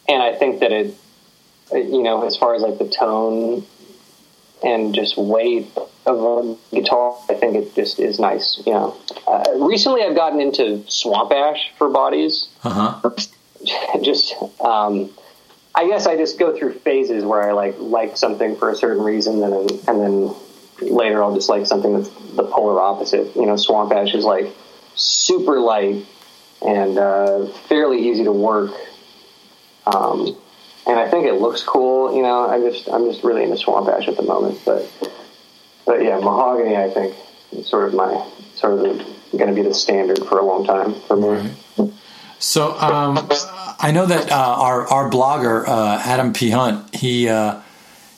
and 0.09 0.23
I 0.23 0.35
think 0.35 0.61
that 0.61 0.73
it, 0.73 0.95
you 1.73 2.03
know, 2.03 2.27
as 2.27 2.37
far 2.37 2.55
as 2.55 2.63
like 2.63 2.79
the 2.79 2.89
tone 2.89 3.65
and 4.63 4.95
just 4.95 5.17
weight 5.17 5.71
of 6.07 6.21
a 6.21 6.57
guitar, 6.75 7.17
I 7.29 7.35
think 7.35 7.57
it 7.57 7.75
just 7.75 7.99
is 7.99 8.19
nice. 8.19 8.63
You 8.67 8.73
know, 8.73 8.97
uh, 9.27 9.45
recently 9.59 10.03
I've 10.03 10.15
gotten 10.15 10.41
into 10.41 10.85
swamp 10.89 11.33
ash 11.33 11.73
for 11.77 11.89
bodies. 11.89 12.49
Uh 12.63 12.99
huh. 13.01 13.11
just 14.03 14.35
um, 14.61 15.11
I 15.75 15.89
guess 15.89 16.07
I 16.07 16.17
just 16.17 16.39
go 16.39 16.57
through 16.57 16.75
phases 16.75 17.25
where 17.25 17.49
I 17.49 17.53
like 17.53 17.77
like 17.79 18.17
something 18.17 18.57
for 18.57 18.71
a 18.71 18.77
certain 18.77 19.03
reason, 19.03 19.43
and 19.43 19.53
then 19.53 19.79
and 19.89 20.01
then 20.01 20.35
later 20.81 21.23
I'll 21.23 21.35
just 21.35 21.49
like 21.49 21.67
something 21.67 21.95
that's 21.95 22.11
the 22.37 22.45
polar 22.45 22.81
opposite. 22.81 23.35
You 23.35 23.47
know, 23.47 23.57
swamp 23.57 23.93
ash 23.93 24.15
is 24.15 24.25
like 24.25 24.53
super 24.95 25.59
light 25.59 26.07
and 26.65 26.99
uh, 26.99 27.47
fairly 27.69 28.09
easy 28.09 28.25
to 28.25 28.33
work, 28.33 28.73
um, 29.87 30.37
and 30.87 30.99
I 30.99 31.09
think 31.09 31.27
it 31.27 31.35
looks 31.35 31.63
cool. 31.63 32.15
You 32.15 32.23
know, 32.23 32.49
I 32.49 32.61
just 32.61 32.89
I'm 32.89 33.11
just 33.11 33.25
really 33.25 33.45
into 33.45 33.57
swamp 33.57 33.89
ash 33.89 34.09
at 34.09 34.17
the 34.17 34.23
moment, 34.23 34.61
but 34.65 34.91
but 35.87 36.03
yeah, 36.03 36.19
mahogany 36.19 36.77
I 36.77 36.91
think 36.91 37.17
is 37.53 37.69
sort 37.69 37.89
of 37.89 37.95
my 37.95 38.27
sort 38.55 38.79
of 38.79 39.07
going 39.37 39.55
to 39.55 39.55
be 39.55 39.67
the 39.67 39.75
standard 39.75 40.19
for 40.27 40.39
a 40.39 40.45
long 40.45 40.65
time 40.65 40.95
for 41.07 41.17
me. 41.17 41.29
Right. 41.29 41.93
So 42.39 42.73
um, 42.79 43.29
I 43.79 43.91
know 43.93 44.07
that 44.07 44.31
uh, 44.31 44.35
our 44.35 44.87
our 44.89 45.11
blogger 45.11 45.67
uh, 45.67 46.01
Adam 46.05 46.33
P 46.33 46.51
Hunt 46.51 46.95
he 46.95 47.29
uh, 47.29 47.61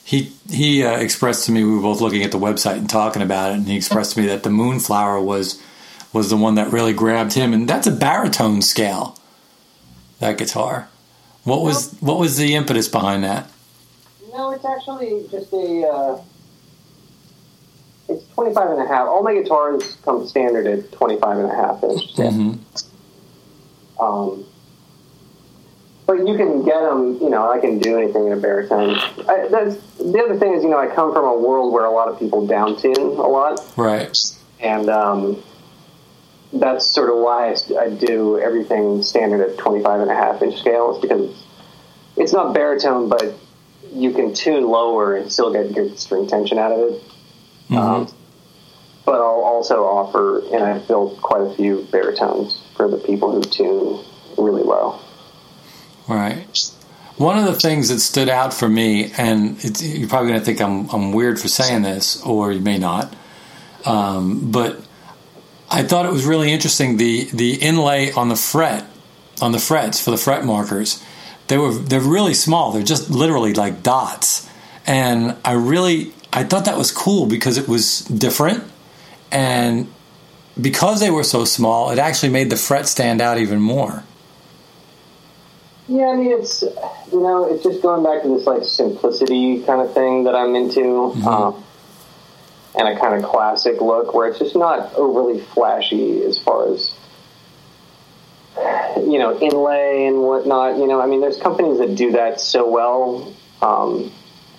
he 0.03 0.33
he 0.49 0.83
uh, 0.83 0.97
expressed 0.97 1.45
to 1.45 1.51
me 1.51 1.63
we 1.63 1.75
were 1.75 1.81
both 1.81 2.01
looking 2.01 2.23
at 2.23 2.31
the 2.31 2.39
website 2.39 2.77
and 2.77 2.89
talking 2.89 3.21
about 3.21 3.51
it, 3.51 3.55
and 3.55 3.67
he 3.67 3.77
expressed 3.77 4.15
to 4.15 4.21
me 4.21 4.27
that 4.27 4.43
the 4.43 4.49
Moonflower 4.49 5.21
was 5.21 5.61
was 6.13 6.29
the 6.29 6.37
one 6.37 6.55
that 6.55 6.71
really 6.71 6.93
grabbed 6.93 7.33
him, 7.33 7.53
and 7.53 7.67
that's 7.67 7.87
a 7.87 7.91
baritone 7.91 8.61
scale. 8.61 9.17
That 10.19 10.37
guitar. 10.37 10.89
What 11.47 11.61
was 11.61 11.93
what 12.01 12.19
was 12.19 12.35
the 12.35 12.55
impetus 12.55 12.89
behind 12.89 13.23
that? 13.23 13.49
No, 14.33 14.51
it's 14.51 14.65
actually 14.65 15.25
just 15.31 15.53
a. 15.53 15.87
Uh, 15.87 16.21
it's 18.09 18.27
25 18.33 18.71
and 18.71 18.81
a 18.81 18.85
half. 18.85 19.07
All 19.07 19.23
my 19.23 19.33
guitars 19.33 19.95
come 20.03 20.27
standard 20.27 20.67
at 20.67 20.91
25 20.91 21.37
and 21.37 21.49
a 21.49 21.55
half 21.55 21.81
inch. 21.83 22.15
Mm-hmm. 22.15 24.03
Um, 24.03 24.45
but 26.05 26.27
you 26.27 26.35
can 26.35 26.65
get 26.65 26.81
them. 26.81 27.17
You 27.21 27.29
know, 27.29 27.49
I 27.49 27.59
can 27.59 27.79
do 27.79 27.97
anything 27.97 28.27
in 28.27 28.33
a 28.33 28.37
baritone. 28.37 28.95
I, 29.29 29.47
that's 29.49 29.77
the 29.99 30.21
other 30.25 30.37
thing 30.37 30.53
is, 30.53 30.63
you 30.63 30.69
know, 30.69 30.79
I 30.79 30.93
come 30.93 31.13
from 31.13 31.23
a 31.23 31.37
world 31.37 31.71
where 31.71 31.85
a 31.85 31.91
lot 31.91 32.09
of 32.09 32.19
people 32.19 32.45
down 32.45 32.75
tune 32.75 32.93
a 32.97 33.25
lot, 33.25 33.61
right? 33.77 34.13
And 34.59 34.89
um, 34.89 35.41
that's 36.53 36.89
sort 36.89 37.09
of 37.09 37.17
why 37.17 37.55
I, 37.79 37.89
do 37.89 38.39
everything 38.39 39.01
standard 39.03 39.49
at 39.49 39.57
25 39.57 40.01
and 40.01 40.11
a 40.11 40.15
half 40.15 40.41
inch 40.41 40.59
scales 40.59 41.01
because 41.01 41.43
it's 42.15 42.33
not 42.33 42.53
baritone, 42.53 43.09
but 43.09 43.35
you 43.91 44.11
can 44.11 44.33
tune 44.33 44.67
lower 44.67 45.15
and 45.15 45.31
still 45.31 45.51
get 45.51 45.73
good 45.73 45.99
string 45.99 46.27
tension 46.27 46.57
out 46.57 46.71
of 46.71 46.79
it. 46.79 47.03
Mm-hmm. 47.69 47.77
Um, 47.77 48.13
but 49.05 49.15
I'll 49.15 49.43
also 49.43 49.85
offer, 49.85 50.39
and 50.53 50.63
I've 50.63 50.87
built 50.87 51.21
quite 51.21 51.41
a 51.41 51.55
few 51.55 51.87
baritones 51.91 52.61
for 52.75 52.89
the 52.89 52.97
people 52.97 53.31
who 53.31 53.41
tune 53.41 54.03
really 54.37 54.63
low. 54.63 54.99
Right. 56.07 56.71
One 57.17 57.39
of 57.39 57.45
the 57.45 57.53
things 57.53 57.89
that 57.89 57.99
stood 57.99 58.29
out 58.29 58.53
for 58.53 58.69
me, 58.69 59.11
and 59.17 59.61
you're 59.81 60.07
probably 60.07 60.29
going 60.29 60.39
to 60.39 60.45
think 60.45 60.61
I'm, 60.61 60.89
I'm 60.89 61.11
weird 61.13 61.39
for 61.39 61.47
saying 61.47 61.81
this, 61.81 62.21
or 62.21 62.51
you 62.51 62.61
may 62.61 62.77
not, 62.77 63.13
um, 63.85 64.51
but 64.51 64.86
I 65.69 65.83
thought 65.83 66.05
it 66.05 66.11
was 66.11 66.25
really 66.25 66.51
interesting 66.51 66.97
the 66.97 67.25
the 67.25 67.55
inlay 67.55 68.11
on 68.11 68.29
the 68.29 68.35
fret, 68.35 68.85
on 69.41 69.51
the 69.51 69.59
frets 69.59 70.03
for 70.03 70.11
the 70.11 70.17
fret 70.17 70.45
markers. 70.45 71.03
They 71.47 71.57
were 71.57 71.73
they're 71.73 71.99
really 72.01 72.33
small. 72.33 72.71
They're 72.71 72.83
just 72.83 73.09
literally 73.09 73.53
like 73.53 73.83
dots, 73.83 74.49
and 74.85 75.35
I 75.43 75.53
really 75.53 76.13
I 76.31 76.43
thought 76.43 76.65
that 76.65 76.77
was 76.77 76.91
cool 76.91 77.25
because 77.25 77.57
it 77.57 77.67
was 77.67 78.01
different, 78.01 78.63
and 79.31 79.87
because 80.59 80.99
they 80.99 81.11
were 81.11 81.23
so 81.23 81.45
small, 81.45 81.91
it 81.91 81.99
actually 81.99 82.29
made 82.29 82.49
the 82.49 82.57
fret 82.57 82.87
stand 82.87 83.21
out 83.21 83.37
even 83.37 83.59
more. 83.59 84.03
Yeah, 85.87 86.07
I 86.07 86.15
mean, 86.15 86.31
it's 86.31 86.63
you 87.11 87.21
know, 87.21 87.45
it's 87.45 87.63
just 87.63 87.81
going 87.81 88.03
back 88.03 88.23
to 88.23 88.29
this 88.29 88.45
like 88.45 88.63
simplicity 88.63 89.63
kind 89.63 89.81
of 89.81 89.93
thing 89.93 90.25
that 90.25 90.35
I'm 90.35 90.55
into, 90.55 90.79
mm-hmm. 90.79 91.27
um, 91.27 91.63
and 92.77 92.87
a 92.87 92.99
kind 92.99 93.15
of 93.21 93.29
classic 93.29 93.81
look 93.81 94.13
where 94.13 94.27
it's 94.27 94.39
just 94.39 94.55
not 94.55 94.93
overly 94.93 95.39
flashy 95.39 96.23
as 96.23 96.37
far 96.37 96.71
as 96.71 96.93
you 98.97 99.17
know 99.19 99.39
inlay 99.39 100.05
and 100.05 100.21
whatnot. 100.21 100.77
You 100.77 100.87
know, 100.87 101.01
I 101.01 101.07
mean, 101.07 101.21
there's 101.21 101.37
companies 101.37 101.79
that 101.79 101.95
do 101.95 102.11
that 102.13 102.39
so 102.39 102.69
well, 102.69 103.33
um, 103.61 104.11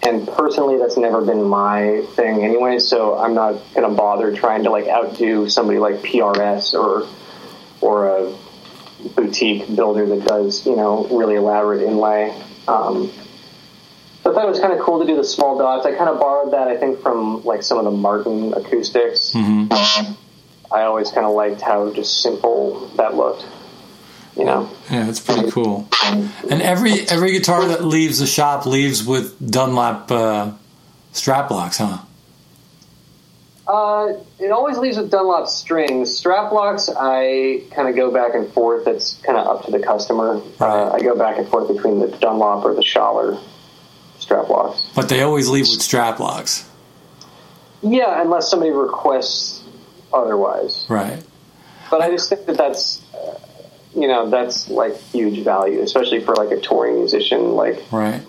and 0.03 0.27
personally, 0.27 0.79
that's 0.79 0.97
never 0.97 1.21
been 1.25 1.45
my 1.45 2.05
thing 2.15 2.45
anyway. 2.45 2.79
So 2.79 3.17
I'm 3.17 3.35
not 3.35 3.53
going 3.75 3.89
to 3.89 3.95
bother 3.97 4.35
trying 4.35 4.65
to 4.65 4.71
like 4.71 4.87
outdo 4.87 5.49
somebody 5.49 5.79
like 5.79 5.97
PRS 5.97 6.75
or 6.75 7.07
or 7.81 8.09
a 8.09 8.37
boutique 9.15 9.75
builder 9.77 10.07
that 10.07 10.25
does 10.25 10.67
you 10.67 10.77
know 10.77 11.07
really 11.07 11.37
elaborate 11.37 11.83
inlay. 11.83 12.35
Um, 12.67 13.13
so 14.28 14.32
I 14.32 14.35
thought 14.35 14.47
it 14.47 14.50
was 14.50 14.61
kind 14.61 14.75
of 14.75 14.80
cool 14.80 15.00
to 15.00 15.06
do 15.06 15.16
the 15.16 15.25
small 15.25 15.56
dots. 15.56 15.87
I 15.87 15.94
kind 15.94 16.11
of 16.11 16.20
borrowed 16.20 16.52
that 16.52 16.68
I 16.68 16.76
think 16.76 17.00
from 17.00 17.44
like 17.44 17.62
some 17.62 17.78
of 17.78 17.85
the 17.85 17.90
Martin 17.90 18.52
acoustics. 18.52 19.32
Mm-hmm. 19.32 20.12
I 20.70 20.82
always 20.82 21.11
kind 21.11 21.26
of 21.26 21.32
liked 21.32 21.62
how 21.62 21.90
just 21.94 22.20
simple 22.20 22.88
that 22.97 23.14
looked. 23.14 23.47
You 24.37 24.44
know. 24.44 24.70
Yeah, 24.90 25.08
it's 25.08 25.18
pretty 25.18 25.50
cool. 25.50 25.88
And 26.02 26.61
every 26.61 27.08
every 27.08 27.32
guitar 27.32 27.66
that 27.68 27.82
leaves 27.82 28.18
the 28.18 28.26
shop 28.26 28.66
leaves 28.66 29.02
with 29.04 29.35
Dunlop 29.50 30.12
uh, 30.12 30.52
strap 31.12 31.50
locks, 31.50 31.78
huh? 31.78 31.99
Uh, 33.66 34.12
it 34.38 34.50
always 34.50 34.78
leaves 34.78 34.99
with 34.99 35.11
Dunlop 35.11 35.49
strings. 35.49 36.16
Strap 36.16 36.52
locks, 36.52 36.88
I 36.88 37.62
kind 37.70 37.88
of 37.88 37.97
go 37.97 38.11
back 38.11 38.35
and 38.35 38.50
forth. 38.52 38.87
It's 38.87 39.14
kind 39.23 39.38
of 39.38 39.47
up 39.47 39.64
to 39.64 39.70
the 39.70 39.80
customer. 39.80 40.40
Uh, 40.61 40.90
I 40.92 41.00
go 41.00 41.16
back 41.16 41.38
and 41.38 41.49
forth 41.49 41.68
between 41.68 41.99
the 41.99 42.08
Dunlop 42.08 42.64
or 42.64 42.75
the 42.75 42.82
Schaller 42.82 43.42
strap 44.28 44.50
locks. 44.50 44.87
But 44.94 45.08
they 45.08 45.23
always 45.23 45.49
leave 45.49 45.64
with 45.70 45.80
strap 45.80 46.20
locks. 46.20 46.68
Yeah, 47.82 48.20
unless 48.20 48.50
somebody 48.50 48.73
requests 48.73 49.64
otherwise. 50.12 50.85
Right. 50.87 51.25
But 51.90 52.02
I 52.02 52.11
just 52.11 52.28
think 52.28 52.44
that 52.44 52.58
that's, 52.58 53.02
uh, 53.14 53.38
you 53.97 54.06
know, 54.06 54.28
that's 54.28 54.68
like 54.68 54.99
huge 54.99 55.42
value, 55.44 55.80
especially 55.80 56.20
for 56.20 56.35
like 56.35 56.50
a 56.50 56.61
touring 56.61 56.97
musician. 56.97 57.54
Like, 57.54 57.82
right. 57.90 58.20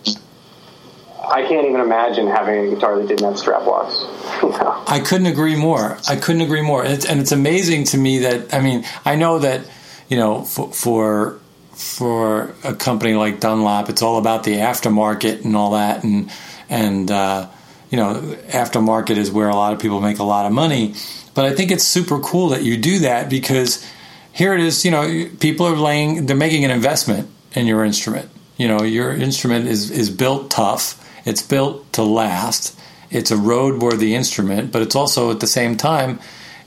I 1.21 1.45
can't 1.45 1.67
even 1.67 1.81
imagine 1.81 2.27
having 2.27 2.67
a 2.67 2.75
guitar 2.75 2.97
that 2.97 3.07
didn't 3.09 3.25
have 3.25 3.37
strap 3.37 3.65
locks. 3.65 3.97
I 4.89 5.01
couldn't 5.05 5.27
agree 5.27 5.57
more. 5.57 5.97
I 6.07 6.15
couldn't 6.15 6.41
agree 6.41 6.61
more. 6.61 6.81
And 6.85 6.93
it's, 6.93 7.05
and 7.05 7.19
it's, 7.19 7.33
amazing 7.33 7.83
to 7.85 7.97
me 7.97 8.19
that 8.19 8.53
I 8.53 8.61
mean 8.61 8.85
I 9.03 9.15
know 9.15 9.39
that 9.39 9.69
you 10.07 10.15
know 10.15 10.45
for, 10.45 10.71
for 10.71 11.38
for 11.79 12.53
a 12.63 12.75
company 12.75 13.13
like 13.13 13.39
Dunlop, 13.39 13.89
it's 13.89 14.01
all 14.01 14.17
about 14.17 14.43
the 14.43 14.57
aftermarket 14.57 15.45
and 15.45 15.55
all 15.55 15.71
that, 15.71 16.03
and 16.03 16.29
and 16.69 17.09
uh, 17.09 17.48
you 17.89 17.98
know 17.98 18.15
aftermarket 18.50 19.15
is 19.15 19.31
where 19.31 19.48
a 19.48 19.55
lot 19.55 19.74
of 19.74 19.79
people 19.79 20.01
make 20.01 20.19
a 20.19 20.24
lot 20.24 20.45
of 20.45 20.51
money. 20.51 20.93
But 21.33 21.45
I 21.45 21.55
think 21.55 21.71
it's 21.71 21.86
super 21.86 22.19
cool 22.19 22.50
that 22.50 22.63
you 22.63 22.75
do 22.75 23.00
that 23.00 23.29
because 23.29 23.86
here 24.33 24.53
it 24.53 24.59
is. 24.59 24.83
You 24.83 24.91
know, 24.91 25.29
people 25.39 25.65
are 25.67 25.77
laying, 25.77 26.25
they're 26.25 26.36
making 26.36 26.65
an 26.65 26.71
investment 26.71 27.29
in 27.55 27.65
your 27.65 27.83
instrument 27.83 28.29
You 28.57 28.67
know, 28.67 28.83
your 28.83 29.13
instrument 29.13 29.67
is 29.67 29.89
is 29.89 30.09
built 30.09 30.51
tough. 30.51 31.01
It's 31.25 31.41
built 31.41 31.93
to 31.93 32.03
last. 32.03 32.77
It's 33.09 33.31
a 33.31 33.36
roadworthy 33.36 34.12
instrument, 34.12 34.71
but 34.71 34.81
it's 34.81 34.95
also 34.95 35.31
at 35.31 35.39
the 35.39 35.48
same 35.48 35.77
time, 35.77 36.19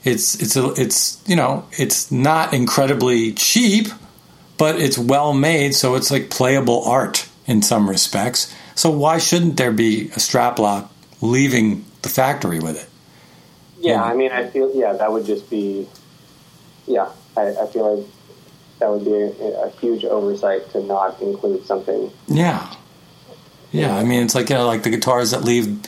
it's 0.03 0.41
it's 0.41 0.55
a, 0.55 0.73
it's 0.75 1.21
you 1.27 1.35
know 1.35 1.65
it's 1.71 2.11
not 2.11 2.53
incredibly 2.53 3.33
cheap, 3.33 3.87
but 4.57 4.79
it's 4.79 4.97
well 4.97 5.33
made, 5.33 5.75
so 5.75 5.95
it's 5.95 6.11
like 6.11 6.29
playable 6.29 6.83
art 6.83 7.27
in 7.45 7.61
some 7.61 7.89
respects. 7.89 8.53
So 8.75 8.89
why 8.89 9.17
shouldn't 9.17 9.57
there 9.57 9.71
be 9.71 10.09
a 10.15 10.19
strap 10.19 10.59
lock 10.59 10.91
leaving 11.21 11.85
the 12.01 12.09
factory 12.09 12.59
with 12.59 12.77
it? 12.77 12.89
Yeah, 13.79 14.03
I 14.03 14.13
mean, 14.13 14.31
I 14.31 14.47
feel 14.47 14.71
yeah 14.73 14.93
that 14.93 15.11
would 15.11 15.25
just 15.25 15.49
be 15.49 15.87
yeah. 16.87 17.09
I, 17.35 17.49
I 17.49 17.67
feel 17.67 17.97
like 17.97 18.07
that 18.79 18.89
would 18.89 19.03
be 19.03 19.13
a, 19.13 19.65
a, 19.65 19.69
huge 19.71 20.05
oversight 20.05 20.69
to 20.71 20.83
not 20.83 21.19
include 21.21 21.65
something. 21.65 22.11
Yeah, 22.27 22.73
yeah. 23.71 23.95
I 23.95 24.03
mean, 24.03 24.23
it's 24.23 24.35
like 24.35 24.49
you 24.49 24.55
know, 24.55 24.67
like 24.67 24.83
the 24.83 24.89
guitars 24.89 25.31
that 25.31 25.43
leave, 25.43 25.79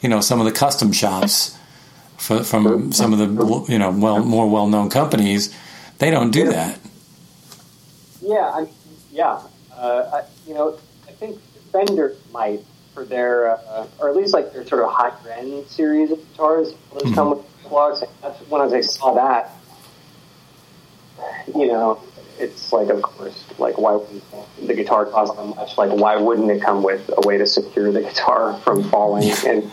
you 0.00 0.08
know, 0.08 0.20
some 0.20 0.40
of 0.40 0.46
the 0.46 0.52
custom 0.52 0.92
shops 0.92 1.56
for, 2.18 2.44
from 2.44 2.92
some 2.92 3.12
of 3.12 3.18
the 3.18 3.72
you 3.72 3.78
know 3.78 3.90
well 3.90 4.24
more 4.24 4.48
well 4.48 4.68
known 4.68 4.90
companies. 4.90 5.54
They 5.98 6.10
don't 6.10 6.30
do 6.30 6.50
that. 6.50 6.78
Yeah, 8.20 8.50
I, 8.50 8.68
yeah. 9.10 9.42
Uh, 9.72 10.10
I, 10.12 10.24
you 10.46 10.54
know, 10.54 10.78
I 11.08 11.12
think 11.12 11.40
Fender 11.72 12.16
might 12.32 12.64
for 12.94 13.04
their, 13.04 13.50
uh, 13.50 13.86
or 13.98 14.08
at 14.08 14.16
least 14.16 14.34
like 14.34 14.52
their 14.52 14.66
sort 14.66 14.82
of 14.82 14.90
high 14.90 15.12
end 15.38 15.66
series 15.66 16.10
of 16.10 16.18
guitars. 16.18 16.72
Those 16.92 17.02
mm-hmm. 17.02 17.14
come 17.14 17.30
with 17.30 17.68
blocks. 17.68 18.02
That's 18.22 18.38
when 18.48 18.60
I 18.60 18.80
saw 18.80 19.14
that. 19.14 19.50
You 21.54 21.66
know, 21.66 22.02
it's 22.38 22.72
like, 22.72 22.88
of 22.88 23.02
course, 23.02 23.44
like 23.58 23.78
why 23.78 23.94
wouldn't 23.96 24.24
the 24.66 24.74
guitar 24.74 25.06
cost 25.06 25.36
that 25.36 25.44
much? 25.44 25.76
Like, 25.76 25.90
why 25.90 26.16
wouldn't 26.16 26.50
it 26.50 26.62
come 26.62 26.82
with 26.82 27.10
a 27.16 27.26
way 27.26 27.38
to 27.38 27.46
secure 27.46 27.92
the 27.92 28.00
guitar 28.00 28.58
from 28.60 28.88
falling 28.90 29.30
and 29.46 29.70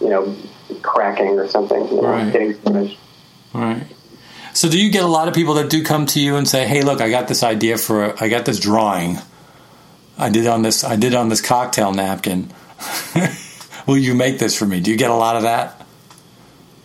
you 0.00 0.08
know 0.08 0.36
cracking 0.82 1.38
or 1.38 1.48
something? 1.48 1.88
You 1.88 2.02
know, 2.02 2.08
right. 2.08 2.32
Getting 2.32 2.52
damaged. 2.58 2.98
Right. 3.52 3.86
So, 4.54 4.70
do 4.70 4.78
you 4.78 4.90
get 4.90 5.02
a 5.02 5.08
lot 5.08 5.26
of 5.26 5.34
people 5.34 5.54
that 5.54 5.68
do 5.68 5.82
come 5.82 6.06
to 6.06 6.20
you 6.20 6.36
and 6.36 6.48
say, 6.48 6.66
"Hey, 6.66 6.82
look, 6.82 7.00
I 7.00 7.10
got 7.10 7.26
this 7.26 7.42
idea 7.42 7.76
for, 7.76 8.14
I 8.22 8.28
got 8.28 8.44
this 8.44 8.60
drawing." 8.60 9.18
I 10.16 10.28
did 10.30 10.46
on 10.46 10.62
this. 10.62 10.84
I 10.84 10.96
did 10.96 11.14
on 11.14 11.28
this 11.28 11.40
cocktail 11.40 11.92
napkin. 11.92 12.52
Will 13.86 13.98
you 13.98 14.14
make 14.14 14.38
this 14.38 14.56
for 14.56 14.64
me? 14.64 14.80
Do 14.80 14.90
you 14.90 14.96
get 14.96 15.10
a 15.10 15.14
lot 15.14 15.36
of 15.36 15.42
that? 15.42 15.84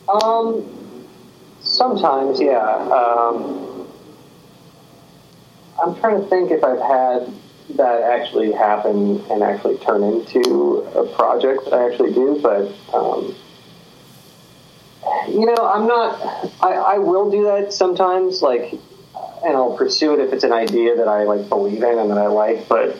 Um, 0.09 1.07
sometimes, 1.61 2.41
yeah. 2.41 2.57
Um, 2.59 3.88
I'm 5.81 5.95
trying 5.99 6.21
to 6.21 6.27
think 6.27 6.51
if 6.51 6.63
I've 6.63 6.81
had 6.81 7.31
that 7.77 8.01
actually 8.01 8.51
happen 8.51 9.23
and 9.29 9.43
actually 9.43 9.77
turn 9.77 10.01
into 10.01 10.89
a 10.95 11.05
project 11.15 11.71
I 11.71 11.88
actually 11.88 12.13
do, 12.13 12.39
but 12.41 12.73
um, 12.93 13.35
you 15.27 15.45
know, 15.45 15.55
I'm 15.55 15.87
not. 15.87 16.19
I, 16.61 16.73
I 16.73 16.97
will 16.97 17.29
do 17.31 17.43
that 17.45 17.73
sometimes, 17.73 18.41
like, 18.41 18.73
and 18.73 19.55
I'll 19.55 19.77
pursue 19.77 20.13
it 20.13 20.19
if 20.19 20.33
it's 20.33 20.43
an 20.43 20.53
idea 20.53 20.97
that 20.97 21.07
I 21.07 21.23
like 21.23 21.49
believe 21.49 21.83
in 21.83 21.97
and 21.97 22.11
that 22.11 22.17
I 22.17 22.27
like, 22.27 22.67
but 22.67 22.97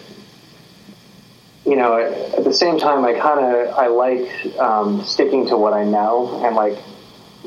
you 1.66 1.76
know, 1.76 1.98
at 2.00 2.44
the 2.44 2.54
same 2.54 2.80
time, 2.80 3.06
I 3.06 3.14
kind 3.14 3.40
of 3.40 3.74
I 3.76 3.88
like 3.88 4.58
um, 4.58 5.04
sticking 5.04 5.48
to 5.48 5.58
what 5.58 5.74
I 5.74 5.84
know 5.84 6.42
and 6.46 6.56
like 6.56 6.78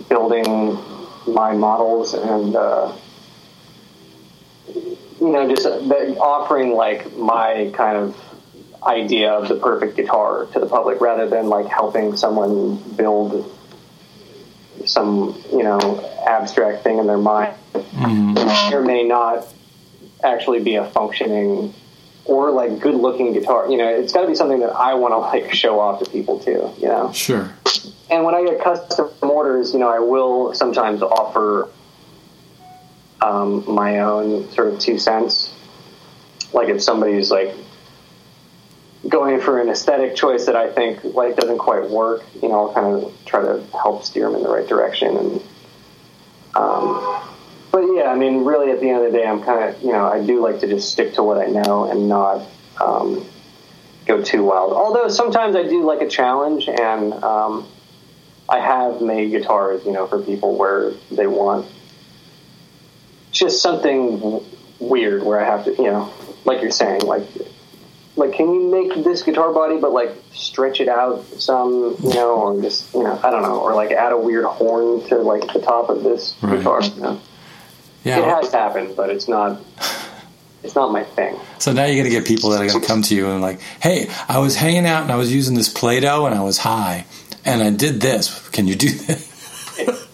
building 0.08 0.78
my 1.26 1.52
models 1.52 2.14
and 2.14 2.54
uh, 2.56 2.96
you 4.74 5.32
know 5.32 5.48
just 5.48 5.66
offering 5.66 6.74
like 6.74 7.16
my 7.16 7.70
kind 7.74 7.96
of 7.96 8.16
idea 8.84 9.32
of 9.32 9.48
the 9.48 9.54
perfect 9.56 9.96
guitar 9.96 10.46
to 10.46 10.58
the 10.58 10.66
public 10.66 11.00
rather 11.00 11.28
than 11.28 11.48
like 11.48 11.66
helping 11.66 12.16
someone 12.16 12.76
build 12.96 13.56
some 14.92 15.42
you 15.50 15.62
know 15.62 15.78
abstract 16.26 16.84
thing 16.84 16.98
in 16.98 17.06
their 17.06 17.18
mind. 17.18 17.56
Mm-hmm. 17.72 18.70
There 18.70 18.82
may 18.82 19.04
not 19.04 19.46
actually 20.22 20.62
be 20.62 20.76
a 20.76 20.84
functioning 20.90 21.74
or 22.24 22.50
like 22.50 22.78
good 22.80 22.94
looking 22.94 23.32
guitar. 23.32 23.70
You 23.70 23.78
know, 23.78 23.88
it's 23.88 24.12
got 24.12 24.22
to 24.22 24.28
be 24.28 24.34
something 24.34 24.60
that 24.60 24.70
I 24.70 24.94
want 24.94 25.12
to 25.12 25.18
like 25.18 25.52
show 25.52 25.80
off 25.80 26.02
to 26.02 26.10
people 26.10 26.38
too. 26.38 26.72
You 26.78 26.88
know, 26.88 27.12
sure. 27.12 27.52
And 28.10 28.24
when 28.24 28.34
I 28.34 28.44
get 28.44 28.62
custom 28.62 29.08
orders, 29.22 29.72
you 29.72 29.78
know, 29.78 29.88
I 29.88 29.98
will 29.98 30.54
sometimes 30.54 31.02
offer 31.02 31.70
um, 33.22 33.64
my 33.66 34.00
own 34.00 34.50
sort 34.52 34.72
of 34.72 34.78
two 34.78 34.98
cents. 34.98 35.54
Like 36.52 36.68
if 36.68 36.82
somebody's 36.82 37.30
like 37.30 37.54
going 39.08 39.40
for 39.40 39.60
an 39.60 39.68
aesthetic 39.68 40.14
choice 40.14 40.46
that 40.46 40.56
I 40.56 40.70
think 40.70 41.02
like 41.04 41.36
doesn't 41.36 41.58
quite 41.58 41.88
work, 41.90 42.22
you 42.40 42.48
know, 42.48 42.68
I'll 42.68 42.74
kind 42.74 42.86
of 43.04 43.24
try 43.24 43.42
to 43.42 43.62
help 43.72 44.04
steer 44.04 44.26
them 44.26 44.36
in 44.36 44.42
the 44.42 44.50
right 44.50 44.66
direction 44.66 45.16
and. 45.16 45.42
Um, 46.54 47.22
but 47.72 47.80
yeah, 47.94 48.10
I 48.10 48.14
mean, 48.14 48.44
really, 48.44 48.70
at 48.70 48.80
the 48.80 48.90
end 48.90 49.06
of 49.06 49.10
the 49.10 49.18
day, 49.18 49.26
I'm 49.26 49.42
kind 49.42 49.74
of, 49.74 49.80
you 49.82 49.92
know, 49.92 50.04
I 50.04 50.24
do 50.24 50.42
like 50.42 50.60
to 50.60 50.66
just 50.66 50.92
stick 50.92 51.14
to 51.14 51.22
what 51.22 51.38
I 51.38 51.46
know 51.46 51.90
and 51.90 52.06
not 52.06 52.46
um, 52.78 53.26
go 54.04 54.22
too 54.22 54.44
wild. 54.44 54.74
Although 54.74 55.08
sometimes 55.08 55.56
I 55.56 55.62
do 55.62 55.82
like 55.82 56.02
a 56.02 56.08
challenge, 56.08 56.68
and 56.68 57.14
um, 57.24 57.66
I 58.46 58.60
have 58.60 59.00
made 59.00 59.30
guitars, 59.30 59.86
you 59.86 59.92
know, 59.92 60.06
for 60.06 60.20
people 60.20 60.56
where 60.58 60.90
they 61.10 61.26
want 61.26 61.66
just 63.30 63.62
something 63.62 64.44
weird, 64.78 65.22
where 65.22 65.40
I 65.40 65.46
have 65.46 65.64
to, 65.64 65.70
you 65.70 65.84
know, 65.84 66.12
like 66.44 66.60
you're 66.60 66.70
saying, 66.70 67.00
like, 67.00 67.26
like, 68.16 68.32
can 68.34 68.52
you 68.52 68.70
make 68.70 69.04
this 69.04 69.22
guitar 69.22 69.52
body, 69.52 69.78
but 69.78 69.92
like 69.92 70.10
stretch 70.32 70.80
it 70.80 70.88
out 70.88 71.24
some, 71.24 71.96
you 72.02 72.14
know, 72.14 72.34
or 72.34 72.60
just, 72.60 72.92
you 72.94 73.02
know, 73.02 73.18
I 73.22 73.30
don't 73.30 73.42
know, 73.42 73.60
or 73.60 73.74
like 73.74 73.90
add 73.90 74.12
a 74.12 74.18
weird 74.18 74.44
horn 74.44 75.06
to 75.08 75.16
like 75.16 75.52
the 75.52 75.60
top 75.60 75.88
of 75.88 76.02
this 76.02 76.36
right. 76.42 76.58
guitar, 76.58 76.82
you 76.82 77.00
know? 77.00 77.20
Yeah, 78.04 78.18
it 78.18 78.24
has 78.24 78.52
happened, 78.52 78.96
but 78.96 79.10
it's 79.10 79.28
not. 79.28 79.60
It's 80.64 80.76
not 80.76 80.92
my 80.92 81.02
thing. 81.02 81.36
So 81.58 81.72
now 81.72 81.86
you're 81.86 81.96
going 81.96 82.04
to 82.04 82.10
get 82.10 82.24
people 82.24 82.50
that 82.50 82.62
are 82.62 82.66
going 82.68 82.80
to 82.80 82.86
come 82.86 83.02
to 83.02 83.14
you 83.16 83.28
and 83.28 83.40
like, 83.40 83.60
"Hey, 83.80 84.08
I 84.28 84.38
was 84.38 84.54
hanging 84.54 84.86
out 84.86 85.02
and 85.02 85.10
I 85.10 85.16
was 85.16 85.32
using 85.32 85.56
this 85.56 85.68
Play-Doh 85.68 86.26
and 86.26 86.34
I 86.34 86.42
was 86.42 86.58
high, 86.58 87.04
and 87.44 87.60
I 87.60 87.70
did 87.70 88.00
this. 88.00 88.48
Can 88.50 88.68
you 88.68 88.76
do 88.76 88.88
that?" 89.06 90.08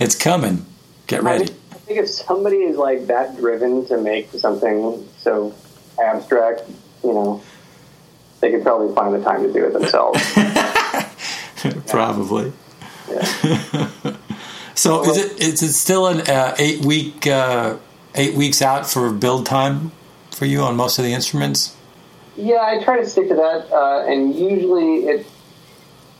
it's 0.00 0.14
coming. 0.14 0.66
Get 1.06 1.22
ready. 1.22 1.44
I 1.72 1.74
think 1.76 2.00
if 2.00 2.08
somebody 2.08 2.58
is 2.58 2.76
like 2.76 3.06
that 3.06 3.36
driven 3.36 3.86
to 3.86 3.98
make 3.98 4.30
something 4.32 5.08
so 5.18 5.54
abstract, 5.98 6.62
you 7.08 7.14
know, 7.14 7.42
they 8.40 8.50
could 8.52 8.62
probably 8.62 8.94
find 8.94 9.14
the 9.14 9.22
time 9.22 9.42
to 9.42 9.52
do 9.52 9.64
it 9.66 9.72
themselves. 9.72 10.22
probably. 11.90 12.52
Yeah. 13.10 14.16
So 14.78 15.00
well, 15.00 15.10
is 15.10 15.16
it 15.18 15.40
is 15.42 15.62
it 15.62 15.72
still 15.72 16.06
an 16.06 16.20
uh, 16.20 16.54
eight 16.56 16.84
week 16.84 17.26
uh, 17.26 17.78
eight 18.14 18.36
weeks 18.36 18.62
out 18.62 18.88
for 18.88 19.12
build 19.12 19.44
time 19.44 19.90
for 20.30 20.44
you 20.44 20.60
on 20.60 20.76
most 20.76 20.98
of 20.98 21.04
the 21.04 21.12
instruments? 21.12 21.76
Yeah, 22.36 22.60
I 22.60 22.84
try 22.84 23.00
to 23.00 23.06
stick 23.06 23.28
to 23.28 23.34
that, 23.34 23.72
uh, 23.72 24.06
and 24.06 24.36
usually 24.36 25.08
it 25.08 25.26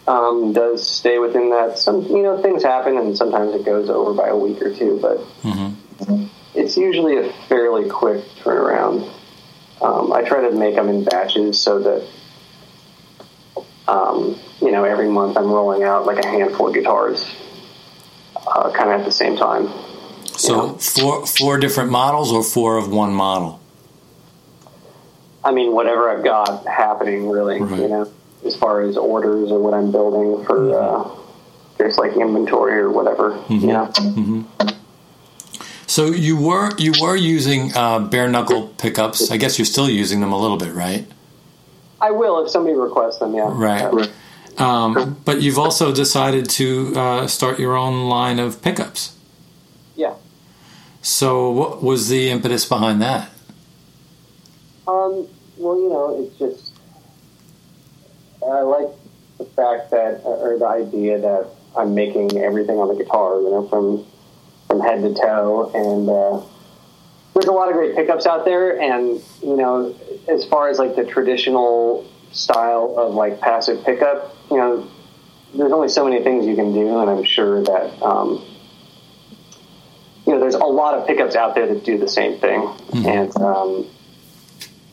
um, 0.08 0.52
does 0.52 0.84
stay 0.84 1.20
within 1.20 1.50
that. 1.50 1.78
Some 1.78 2.02
you 2.02 2.20
know 2.24 2.42
things 2.42 2.64
happen, 2.64 2.96
and 2.96 3.16
sometimes 3.16 3.54
it 3.54 3.64
goes 3.64 3.88
over 3.88 4.12
by 4.12 4.26
a 4.26 4.36
week 4.36 4.60
or 4.60 4.74
two, 4.74 4.98
but 5.00 5.18
mm-hmm. 5.44 6.24
it's 6.56 6.76
usually 6.76 7.16
a 7.16 7.32
fairly 7.48 7.88
quick 7.88 8.24
turnaround. 8.42 9.08
Um, 9.80 10.12
I 10.12 10.22
try 10.22 10.40
to 10.48 10.52
make 10.52 10.74
them 10.74 10.88
in 10.88 11.04
batches 11.04 11.60
so 11.60 11.78
that 11.80 12.06
um, 13.86 14.38
you 14.60 14.70
know 14.70 14.84
every 14.84 15.08
month 15.08 15.36
I'm 15.36 15.50
rolling 15.50 15.82
out 15.82 16.06
like 16.06 16.24
a 16.24 16.28
handful 16.28 16.68
of 16.68 16.74
guitars 16.74 17.24
uh, 18.36 18.70
kind 18.72 18.90
of 18.90 19.00
at 19.00 19.04
the 19.04 19.12
same 19.12 19.36
time. 19.36 19.68
So 20.26 20.54
know? 20.54 20.72
four 20.74 21.26
four 21.26 21.58
different 21.58 21.90
models 21.90 22.32
or 22.32 22.42
four 22.42 22.76
of 22.76 22.88
one 22.88 23.12
model. 23.12 23.60
I 25.44 25.52
mean, 25.52 25.72
whatever 25.72 26.10
I've 26.10 26.24
got 26.24 26.66
happening, 26.66 27.28
really. 27.28 27.60
Right. 27.60 27.80
You 27.80 27.88
know, 27.88 28.12
as 28.44 28.56
far 28.56 28.82
as 28.82 28.96
orders 28.96 29.50
or 29.50 29.60
what 29.60 29.74
I'm 29.74 29.90
building 29.92 30.44
for, 30.44 30.58
mm-hmm. 30.58 31.10
uh, 31.10 31.24
there's 31.78 31.96
like 31.96 32.16
inventory 32.16 32.78
or 32.78 32.90
whatever. 32.90 33.30
Mm-hmm. 33.30 33.54
You 33.54 33.66
know. 33.66 33.86
Mm-hmm. 33.86 34.68
So 35.98 36.12
you 36.12 36.36
were 36.36 36.70
you 36.78 36.92
were 37.02 37.16
using 37.16 37.76
uh, 37.76 37.98
bare 37.98 38.28
knuckle 38.28 38.68
pickups. 38.68 39.32
I 39.32 39.36
guess 39.36 39.58
you're 39.58 39.66
still 39.66 39.90
using 39.90 40.20
them 40.20 40.30
a 40.30 40.40
little 40.40 40.56
bit, 40.56 40.72
right? 40.72 41.04
I 42.00 42.12
will 42.12 42.44
if 42.44 42.52
somebody 42.52 42.76
requests 42.76 43.18
them. 43.18 43.34
Yeah. 43.34 43.50
Right. 43.52 44.08
Um, 44.58 45.20
but 45.24 45.42
you've 45.42 45.58
also 45.58 45.92
decided 45.92 46.48
to 46.50 46.92
uh, 46.94 47.26
start 47.26 47.58
your 47.58 47.74
own 47.76 48.08
line 48.08 48.38
of 48.38 48.62
pickups. 48.62 49.16
Yeah. 49.96 50.14
So, 51.02 51.50
what 51.50 51.82
was 51.82 52.08
the 52.08 52.30
impetus 52.30 52.64
behind 52.64 53.02
that? 53.02 53.30
Um, 54.86 55.26
well, 55.56 55.80
you 55.80 55.88
know, 55.88 56.16
it's 56.22 56.38
just 56.38 56.74
I 58.40 58.60
like 58.60 58.90
the 59.38 59.46
fact 59.46 59.90
that, 59.90 60.22
or 60.24 60.56
the 60.60 60.68
idea 60.68 61.18
that 61.18 61.48
I'm 61.76 61.96
making 61.96 62.38
everything 62.38 62.78
on 62.78 62.86
the 62.86 63.02
guitar, 63.02 63.40
you 63.40 63.50
know, 63.50 63.66
from 63.66 64.06
from 64.78 64.86
head 64.86 65.02
to 65.02 65.20
toe, 65.20 65.70
and 65.74 66.08
uh, 66.08 66.46
there's 67.34 67.46
a 67.46 67.52
lot 67.52 67.68
of 67.68 67.74
great 67.74 67.94
pickups 67.94 68.26
out 68.26 68.44
there, 68.44 68.80
and 68.80 69.22
you 69.42 69.56
know, 69.56 69.94
as 70.28 70.44
far 70.44 70.68
as 70.68 70.78
like 70.78 70.96
the 70.96 71.04
traditional 71.04 72.08
style 72.32 72.94
of 72.96 73.14
like 73.14 73.40
passive 73.40 73.84
pickup, 73.84 74.36
you 74.50 74.56
know, 74.56 74.88
there's 75.54 75.72
only 75.72 75.88
so 75.88 76.04
many 76.04 76.22
things 76.22 76.46
you 76.46 76.54
can 76.54 76.72
do, 76.72 76.98
and 76.98 77.10
I'm 77.10 77.24
sure 77.24 77.62
that 77.62 78.02
um, 78.02 78.44
you 80.26 80.32
know 80.32 80.40
there's 80.40 80.54
a 80.54 80.58
lot 80.58 80.94
of 80.94 81.06
pickups 81.06 81.34
out 81.34 81.54
there 81.54 81.66
that 81.66 81.84
do 81.84 81.98
the 81.98 82.08
same 82.08 82.38
thing, 82.38 82.60
mm-hmm. 82.60 83.06
and 83.06 83.36
um, 83.36 83.86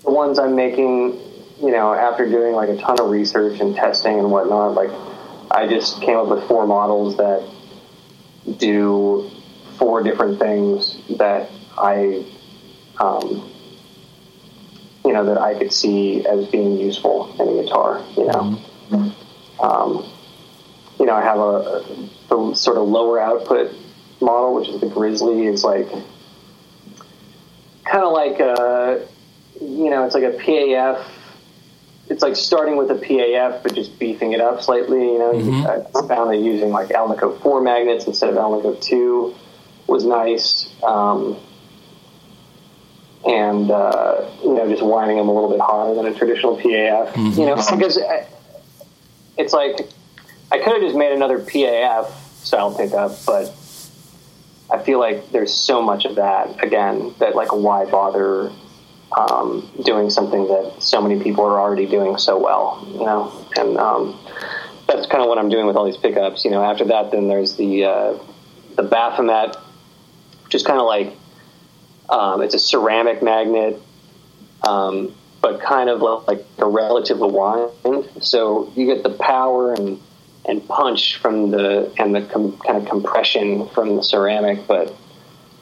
the 0.04 0.12
ones 0.12 0.40
I'm 0.40 0.56
making, 0.56 1.20
you 1.62 1.72
know, 1.72 1.94
after 1.94 2.30
doing 2.30 2.54
like 2.54 2.70
a 2.70 2.78
ton 2.78 3.00
of 3.00 3.10
research 3.10 3.60
and 3.60 3.76
testing 3.76 4.20
and 4.20 4.32
whatnot, 4.32 4.74
like 4.74 4.92
I 5.52 5.68
just 5.68 6.02
came 6.02 6.18
up 6.18 6.28
with 6.28 6.48
four 6.48 6.68
models 6.68 7.18
that 7.18 7.48
do 8.58 9.30
four 9.78 10.04
different 10.04 10.40
things 10.40 10.98
that 11.18 11.50
I, 11.78 12.26
um, 13.00 13.52
you 15.04 15.14
know, 15.14 15.26
that 15.26 15.38
I 15.38 15.58
could 15.58 15.72
see 15.72 16.26
as 16.26 16.48
being 16.48 16.78
useful 16.78 17.34
in 17.40 17.60
a 17.60 17.64
guitar. 17.64 18.04
You 18.18 18.26
know, 18.26 18.60
mm-hmm. 18.90 19.62
um, 19.62 20.12
you 21.00 21.06
know, 21.06 21.14
I 21.14 21.22
have 21.22 21.40
a, 21.40 22.56
sort 22.56 22.78
of 22.78 22.88
lower 22.88 23.20
output 23.20 23.74
model, 24.22 24.56
which 24.56 24.70
is 24.70 24.82
the 24.82 24.88
Grizzly. 24.88 25.46
It's 25.48 25.64
like 25.64 25.88
kind 27.86 28.04
of 28.04 28.14
like 28.14 28.40
a, 28.40 29.08
you 29.62 29.90
know, 29.90 30.06
it's 30.06 30.16
like 30.16 30.24
a 30.24 30.32
PAF. 30.32 31.04
It's 32.08 32.22
like 32.22 32.36
starting 32.36 32.78
with 32.78 32.92
a 32.92 32.96
PAF, 32.96 33.64
but 33.64 33.74
just 33.74 33.98
beefing 34.00 34.34
it 34.34 34.42
up 34.42 34.62
slightly. 34.62 35.00
You 35.00 35.20
know, 35.20 35.34
mm-hmm. 35.34 35.98
I 35.98 36.08
found 36.08 36.30
that 36.32 36.38
using 36.38 36.72
like 36.72 36.90
Alnico 36.90 37.40
four 37.42 37.62
magnets 37.62 38.06
instead 38.06 38.30
of 38.30 38.36
Alnico 38.36 38.80
two 38.82 39.36
was 39.88 40.06
nice. 40.06 40.70
Um, 40.84 41.38
and 43.26 43.72
uh, 43.72 44.30
you 44.44 44.54
know, 44.54 44.70
just 44.70 44.84
winding 44.84 45.18
them 45.18 45.28
a 45.28 45.34
little 45.34 45.50
bit 45.50 45.60
harder 45.60 45.96
than 45.96 46.06
a 46.06 46.14
traditional 46.16 46.58
PAF. 46.58 47.12
Mm-hmm. 47.14 47.40
You 47.40 47.46
know, 47.48 47.56
because 47.76 48.00
it's 49.38 49.54
like 49.54 49.90
I 50.52 50.60
could 50.60 50.74
have 50.74 50.82
just 50.82 50.96
made 50.96 51.12
another 51.12 51.40
PAF 51.40 52.12
style 52.44 52.76
pickup, 52.76 53.18
but 53.26 53.54
I 54.72 54.82
feel 54.84 55.00
like 55.00 55.32
there's 55.32 55.54
so 55.54 55.82
much 55.82 56.06
of 56.06 56.16
that 56.16 56.64
again 56.64 57.14
that 57.20 57.36
like 57.36 57.54
why 57.54 57.86
bother 57.86 58.52
um, 59.18 59.70
doing 59.84 60.10
something 60.10 60.48
that 60.48 60.76
so 60.80 61.02
many 61.02 61.22
people 61.22 61.46
are 61.46 61.60
already 61.60 61.86
doing 61.86 62.18
so 62.18 62.38
well, 62.38 62.86
you 62.92 63.06
know, 63.06 63.32
and 63.58 63.78
um, 63.78 64.20
that's 64.88 65.08
kind 65.08 65.24
of 65.24 65.30
what 65.30 65.38
I'm 65.38 65.50
doing 65.50 65.66
with 65.66 65.76
all 65.76 65.86
these 65.86 65.98
pickups. 65.98 66.46
You 66.46 66.52
know, 66.52 66.64
after 66.64 66.86
that, 66.86 67.12
then 67.12 67.28
there's 67.28 67.56
the 67.56 67.86
uh, 67.86 68.18
the 68.76 68.84
Baphomet, 68.84 69.56
is 70.54 70.64
kind 70.64 70.80
of 70.80 70.86
like 70.86 71.14
um, 72.10 72.42
it's 72.42 72.54
a 72.54 72.60
ceramic 72.60 73.24
magnet, 73.24 73.82
um, 74.64 75.16
but 75.42 75.62
kind 75.62 75.90
of 75.90 76.02
like 76.28 76.46
a 76.58 76.68
relative 76.68 77.20
wind. 77.20 77.72
So 78.22 78.72
you 78.76 78.86
get 78.86 79.04
the 79.04 79.10
power 79.10 79.74
and 79.74 80.00
and 80.48 80.68
punch 80.68 81.18
from 81.18 81.52
the 81.52 81.92
and 81.98 82.14
the 82.14 82.22
com- 82.22 82.58
kind 82.60 82.78
of 82.78 82.88
compression 82.88 83.68
from 83.70 83.96
the 83.96 84.04
ceramic, 84.04 84.68
but 84.68 84.96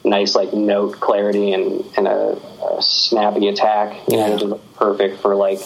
nice 0.04 0.34
like 0.34 0.52
note 0.52 1.00
clarity 1.00 1.52
and, 1.52 1.84
and 1.96 2.06
a, 2.06 2.36
a 2.62 2.82
snappy 2.82 3.48
attack. 3.48 3.96
You 4.08 4.18
yeah. 4.18 4.36
know, 4.36 4.60
perfect 4.76 5.20
for 5.20 5.34
like 5.34 5.58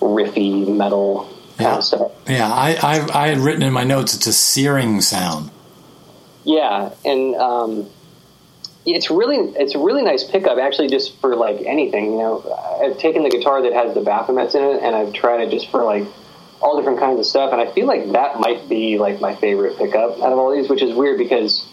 riffy 0.00 0.66
metal 0.74 1.28
yeah. 1.58 1.66
kind 1.66 1.78
of 1.78 1.84
stuff. 1.84 2.12
Yeah, 2.26 2.50
I, 2.50 2.76
I 2.82 3.24
I 3.24 3.28
had 3.28 3.38
written 3.38 3.62
in 3.62 3.72
my 3.72 3.84
notes 3.84 4.14
it's 4.14 4.26
a 4.26 4.32
searing 4.32 5.00
sound. 5.00 5.50
Yeah, 6.44 6.90
and 7.04 7.34
um, 7.36 7.90
it's 8.86 9.10
really 9.10 9.36
it's 9.56 9.74
a 9.74 9.78
really 9.78 10.02
nice 10.02 10.24
pickup 10.24 10.58
actually 10.58 10.88
just 10.88 11.18
for 11.20 11.36
like 11.36 11.60
anything 11.66 12.12
you 12.12 12.18
know 12.18 12.80
i've 12.82 12.98
taken 12.98 13.22
the 13.22 13.30
guitar 13.30 13.62
that 13.62 13.72
has 13.72 13.94
the 13.94 14.00
baphomets 14.00 14.54
in 14.54 14.62
it 14.62 14.82
and 14.82 14.96
i've 14.96 15.12
tried 15.12 15.40
it 15.40 15.50
just 15.50 15.70
for 15.70 15.84
like 15.84 16.04
all 16.62 16.76
different 16.76 16.98
kinds 16.98 17.18
of 17.18 17.26
stuff 17.26 17.52
and 17.52 17.60
i 17.60 17.70
feel 17.72 17.86
like 17.86 18.12
that 18.12 18.40
might 18.40 18.68
be 18.68 18.98
like 18.98 19.20
my 19.20 19.34
favorite 19.36 19.76
pickup 19.76 20.12
out 20.22 20.32
of 20.32 20.38
all 20.38 20.54
these 20.54 20.68
which 20.68 20.82
is 20.82 20.94
weird 20.94 21.18
because 21.18 21.66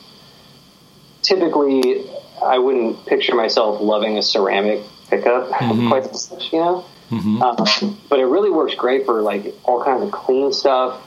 typically 1.22 2.06
i 2.44 2.58
wouldn't 2.58 3.06
picture 3.06 3.36
myself 3.36 3.82
loving 3.82 4.18
a 4.18 4.22
ceramic 4.22 4.84
pickup 5.10 5.50
mm-hmm. 5.52 5.88
quite 5.88 6.04
as 6.04 6.30
much 6.32 6.52
you 6.52 6.60
know 6.60 6.86
mm-hmm. 7.10 7.42
um, 7.42 7.98
but 8.10 8.20
it 8.20 8.26
really 8.26 8.50
works 8.50 8.76
great 8.76 9.06
for 9.06 9.22
like 9.22 9.56
all 9.64 9.84
kinds 9.84 10.04
of 10.04 10.12
clean 10.12 10.52
stuff 10.52 11.02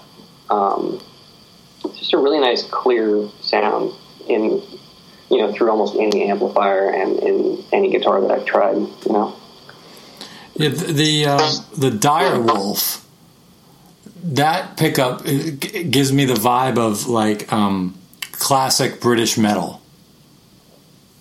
um, 0.49 1.01
it's 1.85 1.99
just 1.99 2.13
a 2.13 2.19
really 2.19 2.41
nice 2.41 2.63
clear 2.65 3.29
sound 3.41 3.93
in 4.27 4.63
you 5.31 5.38
know, 5.38 5.53
through 5.53 5.71
almost 5.71 5.95
any 5.97 6.29
amplifier 6.29 6.90
and 6.90 7.19
in 7.21 7.64
any 7.73 7.90
guitar 7.90 8.21
that 8.21 8.31
I've 8.31 8.45
tried, 8.45 8.77
you 8.77 9.12
know. 9.12 9.37
Yeah, 10.55 10.69
the 10.71 11.27
uh, 11.27 11.53
the 11.77 11.90
Dire 11.90 12.40
Wolf, 12.40 13.07
that 14.23 14.77
pickup 14.77 15.25
gives 15.25 16.12
me 16.12 16.25
the 16.25 16.35
vibe 16.35 16.79
of 16.79 17.07
like 17.07 17.51
um, 17.53 17.97
classic 18.33 19.01
British 19.01 19.38
metal. 19.38 19.81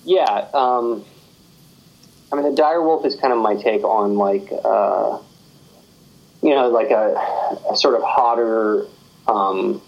Yeah, 0.03 0.47
um, 0.53 1.05
I 2.31 2.35
mean 2.35 2.45
the 2.45 2.55
Dire 2.55 2.81
Wolf 2.81 3.05
is 3.05 3.15
kind 3.15 3.31
of 3.31 3.39
my 3.39 3.55
take 3.55 3.83
on 3.83 4.15
like 4.15 4.51
uh, 4.51 5.19
you 6.41 6.55
know 6.55 6.69
like 6.69 6.89
a, 6.89 7.61
a 7.71 7.75
sort 7.75 7.95
of 7.95 8.01
hotter 8.01 8.87
um, 9.27 9.81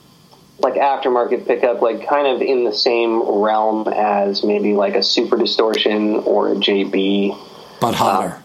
like 0.63 0.75
aftermarket 0.75 1.45
pickup, 1.47 1.81
like 1.81 2.07
kind 2.07 2.27
of 2.27 2.41
in 2.41 2.63
the 2.63 2.73
same 2.73 3.21
realm 3.21 3.87
as 3.87 4.43
maybe 4.43 4.73
like 4.73 4.95
a 4.95 5.03
Super 5.03 5.37
Distortion 5.37 6.17
or 6.19 6.51
a 6.51 6.55
JB, 6.55 7.37
but 7.79 7.95
hotter. 7.95 8.43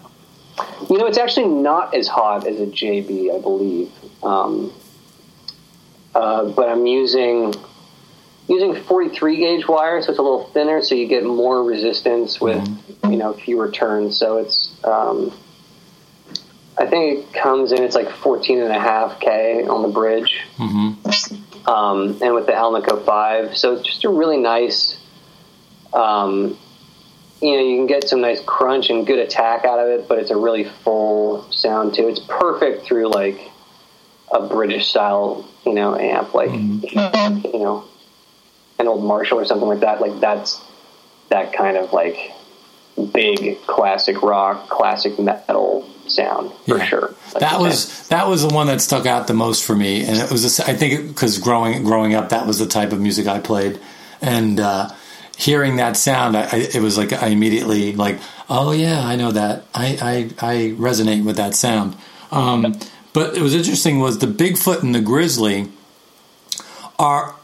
Uh, 0.59 0.65
you 0.89 0.99
know, 0.99 1.07
it's 1.07 1.19
actually 1.19 1.49
not 1.49 1.95
as 1.95 2.09
hot 2.09 2.47
as 2.47 2.61
a 2.61 2.67
JB, 2.67 3.35
I 3.37 3.41
believe. 3.41 3.93
Um, 4.23 4.73
uh, 6.15 6.47
but 6.47 6.69
I'm 6.69 6.87
using 6.87 7.55
using 8.49 8.75
43 8.75 9.37
gauge 9.37 9.69
wire, 9.69 10.01
so 10.01 10.11
it's 10.11 10.19
a 10.19 10.23
little 10.23 10.45
thinner, 10.45 10.81
so 10.81 10.95
you 10.95 11.07
get 11.07 11.25
more 11.25 11.63
resistance 11.65 12.41
with 12.41 12.63
mm-hmm. 12.63 13.11
you 13.11 13.19
know 13.19 13.35
fewer 13.35 13.71
turns. 13.71 14.17
So 14.17 14.39
it's 14.39 14.73
um, 14.85 15.33
I 16.79 16.87
think 16.87 17.19
it 17.19 17.33
comes 17.35 17.73
in 17.73 17.83
it's 17.83 17.95
like 17.95 18.11
14 18.11 18.61
and 18.61 18.73
a 18.73 18.81
half 18.81 19.21
k 19.21 19.67
on 19.67 19.83
the 19.83 19.89
bridge. 19.89 20.41
Mm-hmm 20.57 21.06
um, 21.67 22.19
and 22.23 22.35
with 22.35 22.47
the 22.47 22.53
Alnico 22.53 23.05
5. 23.05 23.57
So 23.57 23.75
it's 23.75 23.87
just 23.87 24.05
a 24.05 24.09
really 24.09 24.37
nice, 24.37 24.99
um, 25.93 26.57
you 27.41 27.53
know, 27.53 27.63
you 27.63 27.77
can 27.77 27.87
get 27.87 28.09
some 28.09 28.21
nice 28.21 28.41
crunch 28.45 28.91
and 28.91 29.07
good 29.07 29.19
attack 29.19 29.65
out 29.65 29.79
of 29.79 29.89
it, 29.89 30.09
but 30.09 30.19
it's 30.19 30.31
a 30.31 30.37
really 30.37 30.65
full 30.65 31.51
sound 31.51 31.95
too. 31.95 32.09
It's 32.09 32.21
perfect 32.21 32.85
through 32.85 33.09
like 33.09 33.51
a 34.33 34.47
British 34.47 34.89
style, 34.89 35.49
you 35.65 35.75
know, 35.75 35.97
amp, 35.97 36.35
like, 36.35 36.51
mm-hmm. 36.51 37.47
you 37.47 37.59
know, 37.59 37.85
an 38.79 38.89
old 38.89 39.05
Marshall 39.05 39.41
or 39.41 39.45
something 39.45 39.69
like 39.69 39.81
that. 39.81 40.01
Like 40.01 40.21
that's 40.21 40.61
that 41.31 41.53
kind 41.53 41.77
of 41.77 41.93
like 41.93 42.33
big 43.13 43.61
classic 43.67 44.23
rock, 44.23 44.69
classic 44.69 45.19
metal 45.19 45.89
sound 46.09 46.53
for 46.67 46.79
yeah. 46.79 46.85
sure. 46.85 47.15
that 47.39 47.61
was 47.61 48.07
that 48.09 48.29
was 48.29 48.43
the 48.43 48.55
one 48.55 48.67
that 48.69 48.81
stuck 48.81 49.07
out 49.07 49.27
the 49.27 49.35
most 49.35 49.65
for 49.65 49.75
me, 49.75 50.05
and 50.05 50.17
it 50.17 50.31
was 50.31 50.59
a, 50.59 50.71
I 50.71 50.75
think 50.75 51.09
because 51.09 51.39
growing 51.39 51.85
growing 51.85 52.15
up, 52.15 52.31
that 52.31 52.47
was 52.47 52.59
the 52.59 52.67
type 52.67 52.93
of 52.93 53.01
music 53.01 53.27
I 53.27 53.41
played, 53.41 53.79
and 54.21 54.61
uh, 54.61 54.91
hearing 55.37 55.77
that 55.77 55.97
sound, 55.97 56.37
I, 56.37 56.43
I, 56.43 56.57
it 56.75 56.81
was 56.81 56.97
like 56.97 57.13
I 57.13 57.29
immediately 57.29 57.93
like, 57.93 58.19
oh 58.49 58.73
yeah, 58.73 59.01
I 59.01 59.17
know 59.17 59.33
that. 59.33 59.65
I 59.75 60.31
I, 60.41 60.49
I 60.55 60.55
resonate 60.73 61.25
with 61.25 61.37
that 61.37 61.55
sound. 61.55 61.97
Um, 62.31 62.79
but 63.13 63.37
it 63.37 63.41
was 63.41 63.55
interesting 63.55 63.99
was 63.99 64.19
the 64.19 64.27
Bigfoot 64.27 64.83
and 64.83 64.95
the 64.95 65.01
Grizzly 65.01 65.69
are 66.99 67.35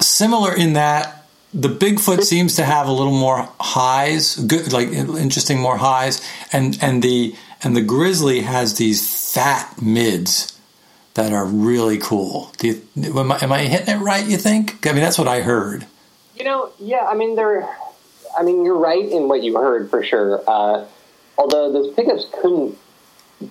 similar 0.00 0.54
in 0.54 0.72
that 0.72 1.26
the 1.54 1.68
Bigfoot 1.68 2.22
seems 2.32 2.56
to 2.56 2.64
have 2.64 2.88
a 2.88 2.92
little 2.92 3.16
more 3.16 3.48
highs, 3.60 4.36
good, 4.36 4.72
like 4.72 4.88
interesting 4.88 5.60
more 5.60 5.76
highs, 5.76 6.26
and 6.52 6.78
and 6.82 7.02
the 7.02 7.34
and 7.62 7.76
the 7.76 7.82
Grizzly 7.82 8.40
has 8.40 8.76
these 8.76 9.32
fat 9.34 9.80
mids 9.80 10.58
that 11.14 11.32
are 11.32 11.44
really 11.44 11.98
cool. 11.98 12.50
Do 12.58 12.68
you, 12.68 13.18
am, 13.18 13.32
I, 13.32 13.38
am 13.42 13.52
I 13.52 13.60
hitting 13.62 13.94
it 13.94 13.98
right? 13.98 14.26
You 14.26 14.36
think? 14.36 14.86
I 14.86 14.92
mean, 14.92 15.02
that's 15.02 15.18
what 15.18 15.28
I 15.28 15.42
heard. 15.42 15.86
You 16.36 16.44
know, 16.44 16.70
yeah. 16.78 17.06
I 17.06 17.14
mean, 17.14 17.36
they're. 17.36 17.68
I 18.36 18.42
mean, 18.42 18.64
you're 18.64 18.78
right 18.78 19.06
in 19.06 19.28
what 19.28 19.42
you 19.42 19.58
heard 19.58 19.90
for 19.90 20.02
sure. 20.02 20.42
Uh, 20.46 20.86
although 21.36 21.70
those 21.70 21.94
pickups 21.94 22.24
couldn't 22.40 22.78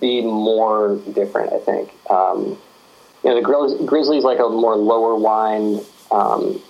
be 0.00 0.20
more 0.22 0.96
different, 1.12 1.52
I 1.52 1.58
think. 1.58 1.92
Um, 2.10 2.58
you 3.22 3.30
know, 3.30 3.36
the 3.36 3.46
Grizz- 3.46 3.86
Grizzly's 3.86 4.24
like 4.24 4.40
a 4.40 4.48
more 4.48 4.76
lower 4.76 5.14
wind. 5.14 5.86
Um, 6.10 6.60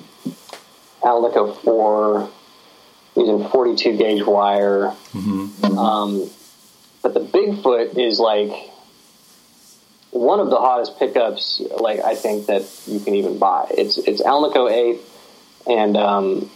Alnico 1.02 1.56
4 1.62 2.30
using 3.16 3.48
42 3.48 3.96
gauge 3.96 4.24
wire. 4.24 4.94
Mm-hmm. 5.14 5.78
Um, 5.78 6.30
but 7.02 7.14
the 7.14 7.20
Bigfoot 7.20 7.98
is 7.98 8.18
like 8.18 8.52
one 10.12 10.40
of 10.40 10.50
the 10.50 10.56
hottest 10.56 10.98
pickups, 10.98 11.60
like 11.80 12.00
I 12.00 12.14
think 12.14 12.46
that 12.46 12.62
you 12.86 13.00
can 13.00 13.14
even 13.14 13.38
buy. 13.38 13.66
It's 13.70 13.98
it's 13.98 14.22
Alnico 14.22 14.70
8, 14.70 15.00
and 15.66 15.96
um, 15.96 16.50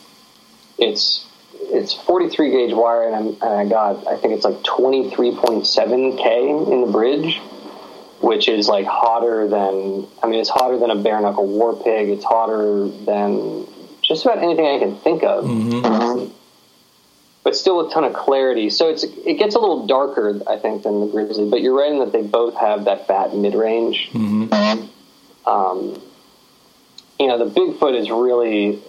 it's 0.79 1.27
it's 1.59 1.93
43 1.93 2.51
gauge 2.51 2.75
wire, 2.75 3.09
and, 3.09 3.17
I'm, 3.17 3.27
and 3.27 3.43
I 3.43 3.65
got 3.69 4.07
I 4.07 4.17
think 4.17 4.35
it's 4.35 4.45
like 4.45 4.63
23.7 4.63 6.19
k 6.19 6.49
in 6.51 6.81
the 6.83 6.93
bridge, 6.93 7.39
which 8.21 8.49
is 8.49 8.69
like 8.69 8.87
hotter 8.87 9.49
than 9.49 10.07
I 10.23 10.27
mean 10.27 10.41
it's 10.41 10.51
hotter 10.51 10.79
than 10.79 10.91
a 10.91 10.97
bare 10.97 11.21
knuckle 11.21 11.47
war 11.47 11.75
pig. 11.83 12.11
It's 12.11 12.25
hotter 12.25 12.89
than 12.89 13.67
just 14.03 14.25
about 14.25 14.39
anything 14.39 14.67
I 14.67 14.79
can 14.79 14.97
think 14.97 15.25
of. 15.25 15.45
Um, 15.85 16.33
but 17.47 17.55
still 17.55 17.87
a 17.87 17.93
ton 17.93 18.03
of 18.03 18.13
clarity. 18.13 18.69
So 18.71 18.89
it's 18.89 19.05
it 19.05 19.39
gets 19.39 19.55
a 19.55 19.61
little 19.61 19.87
darker, 19.87 20.41
I 20.49 20.57
think, 20.57 20.83
than 20.83 20.99
the 20.99 21.07
grizzly. 21.07 21.49
But 21.49 21.63
you're 21.63 21.79
right 21.79 21.93
in 21.93 22.01
that 22.01 22.11
they 22.11 22.23
both 22.23 22.57
have 22.57 22.87
that 22.87 23.07
fat 23.07 23.37
mid 23.37 23.55
range. 23.55 24.11
Um, 25.47 26.03
you 27.21 27.29
know, 27.29 27.39
the 27.39 27.49
Bigfoot 27.49 27.97
is 27.97 28.11
really, 28.11 28.83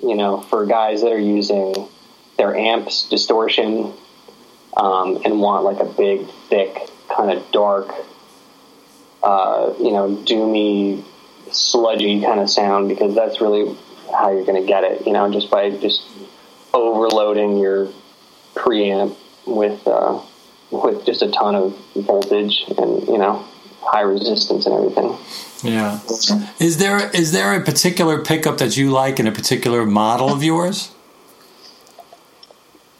you 0.00 0.14
know, 0.14 0.40
for 0.42 0.64
guys 0.64 1.02
that 1.02 1.10
are 1.10 1.18
using 1.18 1.74
their 2.38 2.54
amps 2.54 3.08
distortion 3.08 3.92
um, 4.76 5.20
and 5.24 5.40
want 5.40 5.64
like 5.64 5.80
a 5.80 5.92
big, 5.92 6.24
thick, 6.48 6.88
kind 7.08 7.36
of 7.36 7.50
dark, 7.50 7.92
uh, 9.24 9.74
you 9.80 9.90
know, 9.90 10.16
doomy, 10.24 11.02
sludgy 11.50 12.20
kind 12.20 12.38
of 12.38 12.48
sound 12.48 12.88
because 12.88 13.16
that's 13.16 13.40
really 13.40 13.76
how 14.12 14.30
you're 14.30 14.44
going 14.46 14.62
to 14.62 14.68
get 14.68 14.84
it. 14.84 15.04
You 15.04 15.12
know, 15.12 15.32
just 15.32 15.50
by 15.50 15.70
just 15.70 16.00
overloading 16.72 17.58
your 17.58 17.88
preamp 18.54 19.16
with 19.46 19.86
uh, 19.86 20.20
with 20.70 21.04
just 21.04 21.22
a 21.22 21.30
ton 21.30 21.54
of 21.54 21.76
voltage 21.94 22.64
and 22.78 23.06
you 23.06 23.18
know 23.18 23.44
high 23.82 24.00
resistance 24.00 24.66
and 24.66 24.74
everything. 24.74 25.16
Yeah. 25.62 26.00
Is 26.58 26.78
there 26.78 27.10
is 27.10 27.32
there 27.32 27.54
a 27.54 27.62
particular 27.62 28.22
pickup 28.22 28.58
that 28.58 28.76
you 28.76 28.90
like 28.90 29.18
in 29.18 29.26
a 29.26 29.32
particular 29.32 29.86
model 29.86 30.30
of 30.30 30.42
yours? 30.42 30.90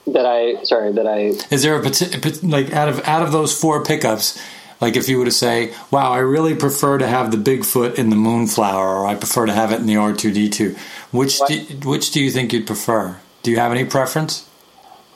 That 0.06 0.26
I 0.26 0.62
sorry 0.64 0.92
that 0.92 1.06
I 1.06 1.32
Is 1.52 1.62
there 1.62 1.76
a 1.76 2.46
like 2.46 2.72
out 2.72 2.88
of 2.88 3.06
out 3.06 3.22
of 3.22 3.32
those 3.32 3.58
four 3.58 3.84
pickups? 3.84 4.40
Like 4.80 4.96
if 4.96 5.08
you 5.08 5.18
were 5.18 5.24
to 5.24 5.30
say, 5.30 5.72
"Wow, 5.90 6.12
I 6.12 6.18
really 6.18 6.54
prefer 6.54 6.98
to 6.98 7.06
have 7.06 7.30
the 7.30 7.36
Bigfoot 7.38 7.94
in 7.94 8.10
the 8.10 8.16
Moonflower, 8.16 8.86
or 8.86 9.06
I 9.06 9.14
prefer 9.14 9.46
to 9.46 9.52
have 9.52 9.72
it 9.72 9.80
in 9.80 9.86
the 9.86 9.96
R 9.96 10.12
two 10.12 10.32
D 10.32 10.48
2 10.48 10.74
Which 11.10 11.38
do, 11.46 11.58
which 11.88 12.10
do 12.10 12.22
you 12.22 12.30
think 12.30 12.52
you'd 12.52 12.66
prefer? 12.66 13.18
Do 13.42 13.50
you 13.50 13.58
have 13.58 13.72
any 13.72 13.84
preference? 13.84 14.46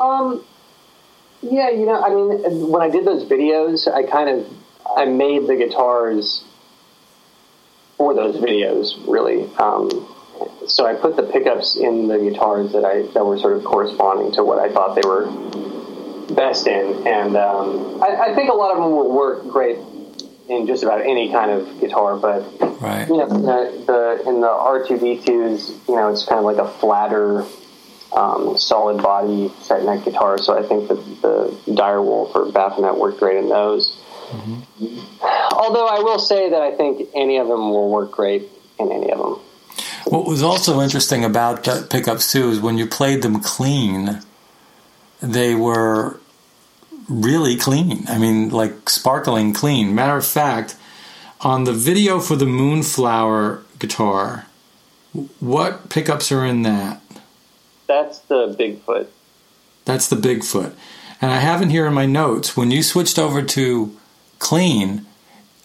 Um, 0.01 0.45
yeah, 1.43 1.71
you 1.71 1.87
know, 1.87 2.03
I 2.03 2.09
mean, 2.11 2.69
when 2.69 2.83
I 2.83 2.91
did 2.91 3.05
those 3.05 3.25
videos, 3.25 3.87
I 3.93 4.03
kind 4.05 4.29
of 4.29 4.53
I 4.97 5.05
made 5.05 5.47
the 5.47 5.57
guitars 5.57 6.45
for 7.97 8.15
those 8.15 8.37
videos, 8.37 8.95
really. 9.07 9.45
Um, 9.57 10.15
so 10.67 10.87
I 10.87 10.95
put 10.95 11.17
the 11.17 11.25
pickups 11.25 11.77
in 11.77 12.09
the 12.09 12.19
guitars 12.19 12.73
that 12.73 12.85
I 12.85 13.03
that 13.13 13.25
were 13.25 13.39
sort 13.39 13.57
of 13.57 13.65
corresponding 13.65 14.33
to 14.33 14.45
what 14.45 14.59
I 14.59 14.73
thought 14.73 14.95
they 14.95 15.07
were 15.07 15.27
best 16.35 16.67
in, 16.67 17.07
and 17.07 17.37
um, 17.37 18.03
I, 18.03 18.31
I 18.31 18.35
think 18.35 18.51
a 18.51 18.55
lot 18.55 18.71
of 18.73 18.83
them 18.83 18.91
will 18.93 19.11
work 19.11 19.49
great 19.49 19.79
in 20.49 20.67
just 20.67 20.83
about 20.83 21.01
any 21.03 21.31
kind 21.31 21.51
of 21.51 21.81
guitar, 21.81 22.17
but 22.17 22.43
Right. 22.81 23.09
you 23.09 23.17
know, 23.17 23.27
the, 23.29 23.85
the 23.87 24.29
in 24.29 24.41
the 24.41 24.49
R 24.49 24.87
two 24.87 24.99
D 24.99 25.21
twos, 25.25 25.71
you 25.89 25.97
know, 25.97 26.09
it's 26.11 26.25
kind 26.25 26.39
of 26.39 26.45
like 26.45 26.59
a 26.59 26.69
flatter, 26.79 27.45
um, 28.13 28.57
solid 28.59 29.03
body 29.03 29.51
set 29.61 29.85
neck 29.85 30.05
guitar. 30.05 30.39
So 30.39 30.59
I 30.59 30.67
think 30.67 30.89
that 30.89 31.23
the 31.23 31.73
Direwolf 31.73 32.35
or 32.35 32.51
Baphomet 32.51 32.97
worked 32.99 33.21
great 33.21 33.37
in 33.39 33.49
those. 33.49 33.97
Although 35.53 35.87
I 35.87 36.01
will 36.01 36.19
say 36.19 36.51
that 36.51 36.61
I 36.61 36.75
think 36.75 37.09
any 37.15 37.39
of 37.39 37.49
them 37.49 37.71
will 37.71 37.91
work 37.91 38.13
great 38.13 38.49
in 38.79 38.93
any 38.93 39.11
of 39.11 39.19
them. 39.19 39.41
What 40.07 40.27
was 40.27 40.43
also 40.43 40.81
interesting 40.81 41.25
about 41.25 41.67
uh, 41.69 41.83
pickups 41.87 42.33
too 42.33 42.51
is 42.51 42.61
when 42.61 42.79
you 42.79 42.87
played 42.87 43.23
them 43.23 43.41
clean, 43.41 44.23
they 45.21 45.55
were 45.55 46.21
really 47.09 47.57
clean. 47.57 48.05
I 48.09 48.19
mean, 48.19 48.51
like 48.51 48.89
sparkling 48.89 49.53
clean. 49.53 49.95
Matter 49.95 50.17
of 50.17 50.27
fact, 50.27 50.77
on 51.41 51.65
the 51.65 51.73
video 51.73 52.21
for 52.21 52.37
the 52.37 52.47
Moonflower 52.47 53.63
guitar, 53.79 54.47
what 55.41 55.89
pickups 55.89 56.31
are 56.33 56.45
in 56.45 56.63
that? 56.63 57.01
That's 57.89 58.21
the 58.21 58.55
Bigfoot. 58.57 59.09
That's 59.85 60.07
the 60.09 60.17
Bigfoot. 60.17 60.75
And 61.21 61.33
I 61.33 61.39
have 61.39 61.61
in 61.63 61.71
here 61.71 61.87
in 61.87 61.95
my 61.95 62.07
notes 62.07 62.57
when 62.57 62.71
you 62.71 62.83
switched 62.85 63.19
over 63.19 63.43
to 63.43 63.97
clean, 64.39 65.07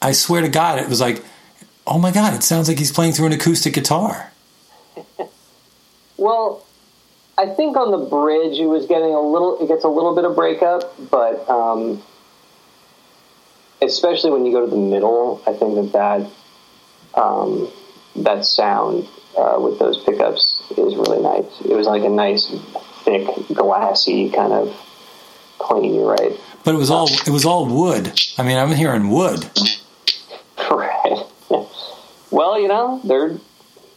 I 0.01 0.13
swear 0.13 0.41
to 0.41 0.49
God, 0.49 0.79
it 0.79 0.89
was 0.89 0.99
like, 0.99 1.23
oh 1.86 1.99
my 1.99 2.12
God, 2.12 2.33
it 2.33 2.41
sounds 2.41 2.67
like 2.67 2.79
he's 2.79 2.91
playing 2.91 3.13
through 3.13 3.27
an 3.27 3.33
acoustic 3.33 3.73
guitar. 3.73 4.31
Well, 6.15 6.63
I 7.38 7.47
think 7.47 7.75
on 7.75 7.91
the 7.91 7.97
bridge 7.97 8.59
it 8.59 8.67
was 8.67 8.86
getting 8.86 9.13
a 9.13 9.19
little. 9.19 9.59
It 9.59 9.67
gets 9.67 9.83
a 9.83 9.89
little 9.89 10.15
bit 10.15 10.23
of 10.23 10.36
breakup, 10.36 10.93
but 11.09 11.49
um, 11.49 12.01
especially 13.81 14.31
when 14.31 14.45
you 14.45 14.51
go 14.51 14.63
to 14.63 14.69
the 14.69 14.77
middle, 14.77 15.41
I 15.47 15.53
think 15.53 15.91
that 15.91 16.31
that 17.13 17.19
um, 17.21 17.69
that 18.15 18.45
sound 18.45 19.07
uh, 19.37 19.59
with 19.59 19.79
those 19.79 20.01
pickups 20.03 20.61
is 20.71 20.95
really 20.95 21.21
nice. 21.21 21.61
It 21.61 21.73
was 21.73 21.87
like 21.87 22.03
a 22.03 22.09
nice, 22.09 22.53
thick, 23.03 23.27
glassy 23.53 24.29
kind 24.29 24.53
of 24.53 24.75
clean. 25.59 25.93
You're 25.95 26.11
right. 26.11 26.39
But 26.63 26.75
it 26.75 26.77
was 26.77 26.89
all 26.89 27.07
it 27.07 27.29
was 27.29 27.45
all 27.45 27.65
wood. 27.65 28.13
I 28.37 28.43
mean, 28.43 28.57
I'm 28.57 28.71
hearing 28.71 29.09
wood. 29.09 29.49
Right. 30.69 31.23
well, 32.31 32.59
you 32.59 32.67
know, 32.67 32.99
they're 33.03 33.37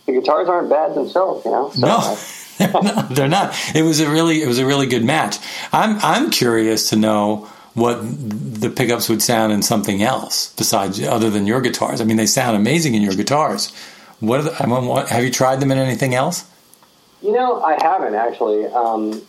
the 0.07 0.13
guitars 0.13 0.49
aren't 0.49 0.69
bad 0.69 0.95
themselves. 0.95 1.45
You 1.45 1.53
know. 1.53 1.71
So, 1.71 1.87
No. 1.87 2.19
They're 2.59 2.83
not, 2.83 3.09
they're 3.11 3.29
not. 3.29 3.55
It 3.75 3.83
was 3.83 4.01
a 4.01 4.09
really 4.11 4.43
it 4.43 4.49
was 4.49 4.59
a 4.59 4.65
really 4.65 4.87
good 4.87 5.05
match. 5.05 5.37
I'm 5.73 5.99
I'm 6.01 6.31
curious 6.31 6.89
to 6.89 6.97
know 6.97 7.49
what 7.75 7.99
the 8.03 8.71
pickups 8.71 9.11
would 9.11 9.21
sound 9.21 9.53
in 9.53 9.61
something 9.61 10.03
else 10.03 10.55
besides 10.57 11.03
other 11.03 11.29
than 11.29 11.47
your 11.47 11.61
guitars. 11.61 12.01
I 12.01 12.05
mean, 12.05 12.17
they 12.17 12.25
sound 12.27 12.57
amazing 12.57 12.95
in 12.95 13.03
your 13.03 13.13
guitars. 13.13 13.71
What, 14.21 14.41
are 14.41 14.43
the, 14.45 15.07
have 15.09 15.25
you 15.25 15.31
tried 15.31 15.61
them 15.61 15.71
in 15.71 15.79
anything 15.79 16.15
else? 16.15 16.45
You 17.23 17.33
know, 17.33 17.63
I 17.63 17.77
haven't 17.83 18.15
actually. 18.15 18.67
Um, 18.67 19.23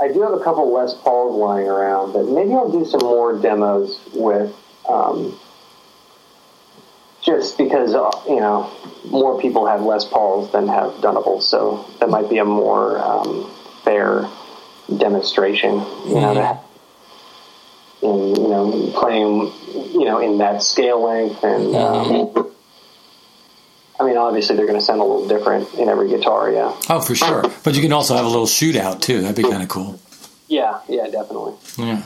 I 0.00 0.08
do 0.08 0.22
have 0.22 0.32
a 0.32 0.40
couple 0.40 0.72
Les 0.72 0.94
Pauls 0.94 1.36
lying 1.36 1.68
around, 1.68 2.12
but 2.12 2.26
maybe 2.26 2.52
I'll 2.52 2.70
do 2.70 2.84
some 2.84 3.00
more 3.00 3.38
demos 3.38 3.98
with. 4.14 4.54
Um, 4.88 5.38
just 7.22 7.56
because 7.56 7.94
uh, 7.94 8.10
you 8.28 8.40
know 8.40 8.70
more 9.08 9.40
people 9.40 9.66
have 9.66 9.82
Les 9.82 10.04
Pauls 10.04 10.52
than 10.52 10.68
have 10.68 10.92
Dunables, 10.94 11.42
so 11.42 11.88
that 12.00 12.10
might 12.10 12.28
be 12.28 12.38
a 12.38 12.44
more 12.44 12.98
um, 12.98 13.50
fair 13.82 14.28
demonstration. 14.94 15.72
You 16.06 16.20
know, 16.20 16.34
that 16.34 16.64
in 18.02 18.36
you 18.36 18.48
know 18.48 18.92
playing 18.94 19.52
you 19.92 20.04
know 20.04 20.18
in 20.18 20.38
that 20.38 20.62
scale 20.62 21.02
length 21.02 21.42
and. 21.42 21.74
Um, 21.74 22.53
I 23.98 24.04
mean, 24.04 24.16
obviously 24.16 24.56
they're 24.56 24.66
going 24.66 24.78
to 24.78 24.84
sound 24.84 25.00
a 25.00 25.04
little 25.04 25.28
different 25.28 25.72
in 25.74 25.88
every 25.88 26.08
guitar, 26.08 26.50
yeah. 26.50 26.74
Oh, 26.90 27.00
for 27.00 27.14
sure. 27.14 27.44
But 27.62 27.74
you 27.74 27.82
can 27.82 27.92
also 27.92 28.16
have 28.16 28.24
a 28.24 28.28
little 28.28 28.46
shootout 28.46 29.00
too. 29.00 29.20
That'd 29.20 29.36
be 29.36 29.48
kind 29.48 29.62
of 29.62 29.68
cool. 29.68 30.00
Yeah, 30.48 30.80
yeah, 30.88 31.06
definitely. 31.08 31.54
Yeah. 31.78 32.02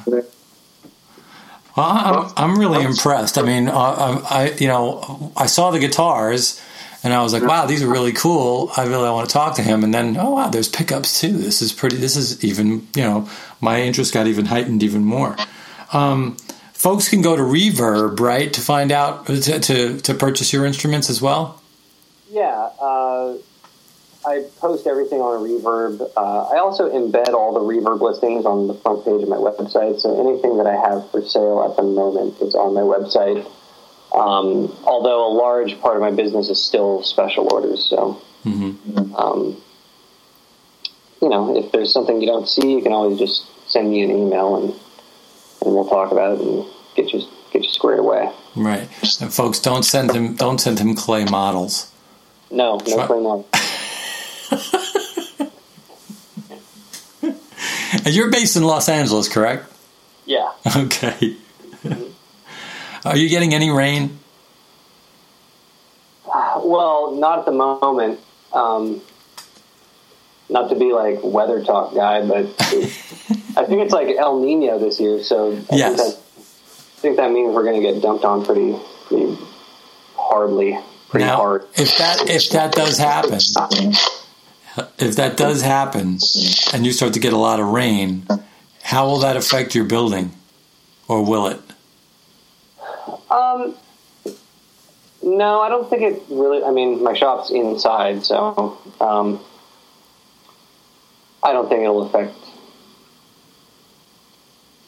Well, 1.76 1.86
I'm, 1.86 2.32
I'm 2.36 2.58
really 2.58 2.84
impressed. 2.84 3.38
I 3.38 3.42
mean, 3.42 3.68
uh, 3.68 3.72
I 3.74 4.54
you 4.58 4.66
know 4.66 5.32
I 5.36 5.46
saw 5.46 5.70
the 5.70 5.78
guitars 5.78 6.60
and 7.04 7.14
I 7.14 7.22
was 7.22 7.32
like, 7.32 7.42
wow, 7.42 7.66
these 7.66 7.82
are 7.82 7.88
really 7.88 8.12
cool. 8.12 8.70
I 8.76 8.84
really 8.84 9.08
want 9.10 9.28
to 9.28 9.32
talk 9.32 9.54
to 9.56 9.62
him. 9.62 9.84
And 9.84 9.94
then, 9.94 10.16
oh 10.16 10.30
wow, 10.30 10.48
there's 10.48 10.68
pickups 10.68 11.20
too. 11.20 11.32
This 11.32 11.62
is 11.62 11.72
pretty. 11.72 11.96
This 11.96 12.16
is 12.16 12.44
even 12.44 12.86
you 12.96 13.02
know 13.02 13.28
my 13.60 13.82
interest 13.82 14.12
got 14.12 14.26
even 14.26 14.46
heightened 14.46 14.82
even 14.82 15.04
more. 15.04 15.36
Um, 15.92 16.36
folks 16.72 17.08
can 17.08 17.22
go 17.22 17.36
to 17.36 17.42
Reverb 17.42 18.18
right 18.20 18.52
to 18.52 18.60
find 18.60 18.90
out 18.90 19.26
to 19.26 19.60
to, 19.60 20.00
to 20.00 20.14
purchase 20.14 20.52
your 20.52 20.66
instruments 20.66 21.08
as 21.10 21.22
well. 21.22 21.57
Yeah, 22.30 22.70
uh, 22.80 23.36
I 24.26 24.44
post 24.58 24.86
everything 24.86 25.20
on 25.20 25.42
Reverb. 25.42 26.00
Uh, 26.16 26.42
I 26.48 26.58
also 26.58 26.90
embed 26.90 27.32
all 27.32 27.54
the 27.54 27.60
Reverb 27.60 28.00
listings 28.00 28.44
on 28.44 28.66
the 28.66 28.74
front 28.74 29.04
page 29.04 29.22
of 29.22 29.28
my 29.28 29.36
website. 29.36 30.00
So 30.00 30.18
anything 30.20 30.58
that 30.58 30.66
I 30.66 30.74
have 30.74 31.10
for 31.10 31.22
sale 31.22 31.66
at 31.68 31.76
the 31.76 31.82
moment 31.82 32.40
is 32.40 32.54
on 32.54 32.74
my 32.74 32.80
website. 32.80 33.46
Um, 34.12 34.76
although 34.84 35.30
a 35.30 35.32
large 35.32 35.80
part 35.80 35.96
of 35.96 36.02
my 36.02 36.10
business 36.10 36.48
is 36.48 36.62
still 36.62 37.02
special 37.02 37.52
orders. 37.52 37.84
So, 37.88 38.20
um, 39.16 39.62
you 41.20 41.28
know, 41.28 41.56
if 41.56 41.72
there's 41.72 41.92
something 41.92 42.20
you 42.20 42.26
don't 42.26 42.48
see, 42.48 42.72
you 42.72 42.82
can 42.82 42.92
always 42.92 43.18
just 43.18 43.46
send 43.70 43.90
me 43.90 44.02
an 44.02 44.10
email 44.10 44.56
and 44.56 44.74
and 45.64 45.74
we'll 45.74 45.88
talk 45.88 46.12
about 46.12 46.38
it 46.38 46.40
and 46.40 46.64
get 46.94 47.12
you 47.12 47.22
get 47.52 47.64
you 47.64 47.70
squared 47.70 47.98
away. 47.98 48.30
Right. 48.56 48.88
And 49.20 49.32
folks, 49.32 49.58
don't 49.58 49.82
send 49.82 50.12
him 50.12 50.34
don't 50.34 50.58
send 50.58 50.78
him 50.78 50.94
clay 50.94 51.24
models. 51.24 51.92
No, 52.50 52.78
no 52.86 53.06
Try-. 53.06 53.44
And 58.04 58.14
you're 58.14 58.30
based 58.30 58.56
in 58.56 58.62
Los 58.64 58.88
Angeles, 58.88 59.28
correct? 59.28 59.64
Yeah. 60.26 60.50
Okay. 60.76 61.36
Are 63.04 63.16
you 63.16 63.28
getting 63.28 63.54
any 63.54 63.70
rain? 63.70 64.18
Well, 66.60 67.12
not 67.16 67.38
at 67.40 67.44
the 67.46 67.52
moment. 67.52 68.20
Um, 68.52 69.00
not 70.50 70.68
to 70.70 70.74
be 70.76 70.92
like 70.92 71.20
weather 71.22 71.62
talk 71.64 71.94
guy, 71.94 72.20
but 72.26 72.46
I 73.56 73.64
think 73.64 73.82
it's 73.82 73.92
like 73.92 74.08
El 74.16 74.40
Nino 74.40 74.78
this 74.78 74.98
year, 75.00 75.22
so 75.22 75.52
I 75.70 75.76
Yes. 75.76 75.96
think, 75.96 75.96
that, 75.96 76.18
I 76.18 77.00
think 77.00 77.16
that 77.18 77.30
means 77.30 77.54
we're 77.54 77.62
going 77.64 77.80
to 77.80 77.92
get 77.92 78.02
dumped 78.02 78.24
on 78.24 78.44
pretty, 78.44 78.76
pretty 79.06 79.38
hardly, 80.16 80.78
pretty 81.08 81.26
now, 81.26 81.36
hard. 81.36 81.62
if 81.76 81.96
that 81.98 82.28
if 82.28 82.50
that 82.50 82.72
does 82.72 82.98
happen, 82.98 83.40
if 84.98 85.16
that 85.16 85.36
does 85.36 85.62
happen, 85.62 86.18
and 86.72 86.86
you 86.86 86.92
start 86.92 87.14
to 87.14 87.20
get 87.20 87.32
a 87.32 87.38
lot 87.38 87.60
of 87.60 87.66
rain, 87.68 88.26
how 88.82 89.06
will 89.06 89.18
that 89.18 89.36
affect 89.36 89.74
your 89.74 89.84
building, 89.84 90.32
or 91.06 91.24
will 91.24 91.46
it? 91.48 91.60
Um, 93.30 93.74
no, 95.22 95.60
I 95.60 95.68
don't 95.68 95.88
think 95.88 96.02
it 96.02 96.22
really. 96.30 96.62
I 96.62 96.70
mean, 96.70 97.02
my 97.02 97.14
shop's 97.14 97.50
inside, 97.50 98.24
so 98.24 98.78
um, 99.00 99.40
I 101.42 101.52
don't 101.52 101.68
think 101.68 101.82
it'll 101.82 102.02
affect 102.02 102.34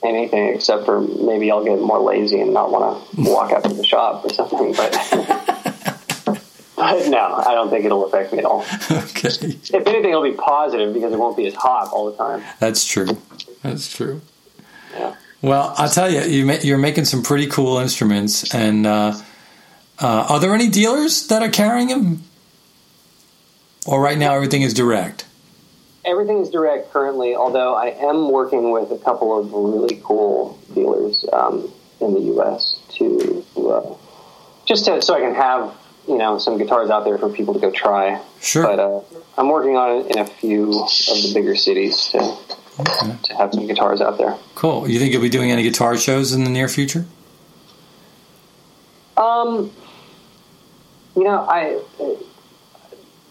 anything 0.03 0.55
except 0.55 0.87
for 0.87 1.01
maybe 1.01 1.51
I'll 1.51 1.65
get 1.65 1.79
more 1.81 2.01
lazy 2.01 2.41
and 2.41 2.55
not 2.55 2.71
want 2.71 3.15
to 3.15 3.23
walk 3.23 3.53
out 3.53 3.65
to 3.65 3.75
the 3.75 3.85
shop 3.85 4.25
or 4.25 4.31
something. 4.31 4.73
But 4.73 4.93
but 6.91 7.09
no, 7.09 7.43
I 7.47 7.55
don't 7.55 7.71
think 7.71 7.85
it'll 7.85 8.05
affect 8.07 8.33
me 8.33 8.39
at 8.39 8.45
all. 8.45 8.61
okay, 8.91 9.29
If 9.29 9.75
anything, 9.87 10.11
it'll 10.11 10.23
be 10.23 10.33
positive 10.33 10.93
because 10.93 11.13
it 11.13 11.19
won't 11.19 11.37
be 11.37 11.47
as 11.47 11.55
hot 11.55 11.89
all 11.93 12.11
the 12.11 12.17
time. 12.17 12.43
that's 12.59 12.85
true. 12.85 13.07
That's 13.63 13.93
true. 13.95 14.21
Yeah. 14.95 15.15
Well, 15.43 15.75
I'll 15.79 15.89
tell 15.89 16.11
you, 16.11 16.21
you 16.23 16.53
you're 16.63 16.79
making 16.79 17.05
some 17.07 17.23
pretty 17.23 17.47
cool 17.47 17.79
instruments, 17.79 18.55
and 18.55 18.87
uh, 18.87 19.15
uh, 19.99 20.27
are 20.29 20.41
there 20.41 20.55
any 20.55 20.69
dealers 20.69 21.27
that 21.29 21.43
are 21.43 21.49
carrying 21.49 21.89
them, 21.89 22.23
or 23.87 24.03
right 24.03 24.19
now 24.19 24.35
everything 24.35 24.63
is 24.63 24.75
direct? 24.75 25.27
Everything 26.05 26.41
is 26.41 26.51
direct 26.51 26.91
currently, 26.93 27.35
although 27.35 27.75
I 27.75 27.87
am 27.89 28.31
working 28.31 28.71
with 28.71 28.91
a 28.91 28.99
couple 28.99 29.39
of 29.39 29.53
really 29.53 30.01
cool 30.03 30.59
dealers 30.75 31.25
um, 31.33 31.73
in 32.01 32.15
the 32.15 32.21
U.S. 32.21 32.81
to 32.97 33.45
uh, 33.57 33.95
just 34.67 34.87
to, 34.87 35.01
so 35.03 35.15
I 35.15 35.21
can 35.21 35.35
have 35.35 35.75
you 36.09 36.17
know 36.19 36.39
some 36.39 36.59
guitars 36.59 36.91
out 36.91 37.05
there 37.05 37.19
for 37.19 37.29
people 37.29 37.55
to 37.55 37.61
go 37.61 37.71
try. 37.71 38.21
Sure. 38.41 38.63
But 38.65 38.79
uh, 38.79 39.01
I'm 39.39 39.49
working 39.49 39.77
on 39.77 39.99
it 40.07 40.11
in 40.15 40.19
a 40.19 40.27
few 40.27 40.71
of 40.83 40.89
the 40.89 41.31
bigger 41.35 41.55
cities 41.57 42.09
to 42.09 42.37
Okay. 42.79 43.15
to 43.25 43.35
have 43.37 43.53
some 43.53 43.67
guitars 43.67 44.01
out 44.01 44.17
there. 44.17 44.37
Cool. 44.55 44.89
You 44.89 44.99
think 44.99 45.13
you'll 45.13 45.21
be 45.21 45.29
doing 45.29 45.51
any 45.51 45.63
guitar 45.63 45.99
shows 45.99 46.33
in 46.33 46.45
the 46.45 46.51
near 46.51 46.67
future? 46.69 47.05
Um, 49.17 49.71
you 51.15 51.25
know, 51.25 51.41
I 51.47 51.83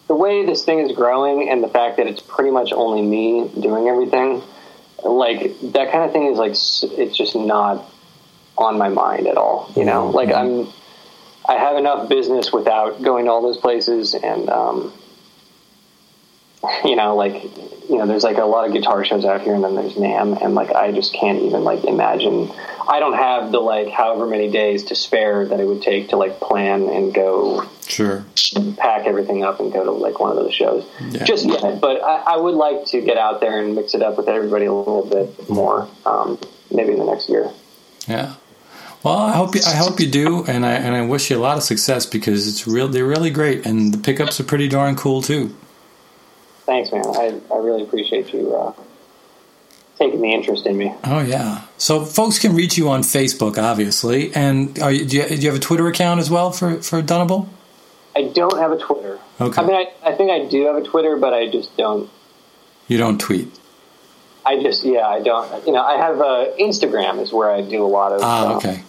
the 0.06 0.14
way 0.14 0.44
this 0.46 0.64
thing 0.64 0.80
is 0.80 0.92
growing 0.92 1.48
and 1.48 1.62
the 1.64 1.68
fact 1.68 1.96
that 1.96 2.06
it's 2.06 2.20
pretty 2.20 2.50
much 2.50 2.72
only 2.72 3.02
me 3.02 3.48
doing 3.60 3.88
everything, 3.88 4.42
like 5.04 5.58
that 5.72 5.90
kind 5.90 6.04
of 6.04 6.12
thing 6.12 6.26
is 6.26 6.38
like 6.38 6.52
it's 6.52 7.16
just 7.16 7.34
not 7.34 7.84
on 8.58 8.76
my 8.78 8.88
mind 8.88 9.26
at 9.26 9.36
all. 9.36 9.72
You 9.74 9.84
know, 9.84 10.10
like 10.10 10.32
I'm 10.32 10.68
I 11.48 11.54
have 11.54 11.76
enough 11.76 12.08
business 12.08 12.52
without 12.52 13.02
going 13.02 13.24
to 13.24 13.30
all 13.30 13.42
those 13.42 13.56
places 13.56 14.14
and 14.14 14.48
um, 14.48 14.92
you 16.84 16.96
know, 16.96 17.16
like 17.16 17.42
you 17.88 17.96
know, 17.98 18.06
there's 18.06 18.22
like 18.22 18.38
a 18.38 18.44
lot 18.44 18.66
of 18.66 18.72
guitar 18.72 19.04
shows 19.04 19.24
out 19.24 19.40
here, 19.40 19.54
and 19.54 19.64
then 19.64 19.74
there's 19.74 19.94
NAMM, 19.94 20.40
and 20.44 20.54
like 20.54 20.70
I 20.70 20.92
just 20.92 21.12
can't 21.12 21.42
even 21.42 21.64
like 21.64 21.84
imagine. 21.84 22.50
I 22.88 22.98
don't 23.00 23.14
have 23.14 23.50
the 23.52 23.58
like 23.60 23.88
however 23.88 24.26
many 24.26 24.50
days 24.50 24.84
to 24.84 24.94
spare 24.94 25.46
that 25.46 25.58
it 25.60 25.64
would 25.64 25.82
take 25.82 26.10
to 26.10 26.16
like 26.16 26.38
plan 26.40 26.88
and 26.88 27.12
go 27.14 27.68
Sure. 27.86 28.24
pack 28.76 29.06
everything 29.06 29.42
up 29.42 29.58
and 29.58 29.72
go 29.72 29.84
to 29.84 29.90
like 29.90 30.20
one 30.20 30.30
of 30.30 30.36
those 30.36 30.54
shows. 30.54 30.86
Yeah. 31.00 31.24
Just 31.24 31.44
yet, 31.46 31.80
but 31.80 32.02
I, 32.02 32.34
I 32.34 32.36
would 32.36 32.54
like 32.54 32.86
to 32.86 33.00
get 33.00 33.16
out 33.16 33.40
there 33.40 33.60
and 33.60 33.74
mix 33.74 33.94
it 33.94 34.02
up 34.02 34.16
with 34.16 34.28
everybody 34.28 34.66
a 34.66 34.72
little 34.72 35.04
bit 35.04 35.48
more. 35.48 35.88
Um, 36.06 36.38
maybe 36.70 36.92
in 36.92 36.98
the 36.98 37.04
next 37.04 37.28
year. 37.28 37.50
Yeah. 38.06 38.34
Well, 39.02 39.16
I 39.16 39.32
hope 39.32 39.54
you, 39.54 39.62
I 39.66 39.76
hope 39.76 39.98
you 39.98 40.10
do, 40.10 40.44
and 40.44 40.66
I 40.66 40.72
and 40.72 40.94
I 40.94 41.02
wish 41.02 41.30
you 41.30 41.38
a 41.38 41.40
lot 41.40 41.56
of 41.56 41.62
success 41.62 42.04
because 42.04 42.46
it's 42.46 42.66
real. 42.66 42.86
They're 42.88 43.06
really 43.06 43.30
great, 43.30 43.64
and 43.64 43.94
the 43.94 43.98
pickups 43.98 44.38
are 44.40 44.44
pretty 44.44 44.68
darn 44.68 44.94
cool 44.94 45.22
too. 45.22 45.56
Thanks, 46.66 46.92
man. 46.92 47.04
I, 47.06 47.40
I 47.52 47.58
really 47.58 47.82
appreciate 47.82 48.32
you 48.32 48.54
uh, 48.54 48.72
taking 49.98 50.20
the 50.20 50.32
interest 50.32 50.66
in 50.66 50.76
me. 50.76 50.92
Oh 51.04 51.20
yeah. 51.20 51.62
So 51.78 52.04
folks 52.04 52.38
can 52.38 52.54
reach 52.54 52.76
you 52.76 52.90
on 52.90 53.00
Facebook, 53.00 53.56
obviously, 53.56 54.34
and 54.34 54.78
are 54.80 54.92
you, 54.92 55.06
do, 55.06 55.16
you, 55.16 55.28
do 55.28 55.34
you 55.36 55.48
have 55.48 55.56
a 55.56 55.62
Twitter 55.62 55.86
account 55.86 56.20
as 56.20 56.30
well 56.30 56.52
for 56.52 56.82
for 56.82 57.00
Dunable? 57.00 57.48
I 58.14 58.24
don't 58.24 58.58
have 58.58 58.72
a 58.72 58.78
Twitter. 58.78 59.18
Okay. 59.40 59.62
I 59.62 59.64
mean, 59.64 59.76
I, 59.76 60.10
I 60.10 60.14
think 60.14 60.30
I 60.30 60.46
do 60.46 60.66
have 60.66 60.76
a 60.76 60.82
Twitter, 60.82 61.16
but 61.16 61.32
I 61.32 61.48
just 61.48 61.74
don't. 61.76 62.10
You 62.86 62.98
don't 62.98 63.18
tweet. 63.18 63.48
I 64.44 64.60
just, 64.60 64.84
yeah, 64.84 65.06
I 65.06 65.20
don't. 65.20 65.66
You 65.66 65.72
know, 65.72 65.82
I 65.82 65.96
have 65.96 66.20
uh, 66.20 66.46
Instagram 66.58 67.20
is 67.20 67.32
where 67.32 67.50
I 67.50 67.60
do 67.62 67.84
a 67.84 67.86
lot 67.86 68.12
of 68.12 68.20
Ah, 68.22 68.54
uh, 68.54 68.56
okay. 68.56 68.82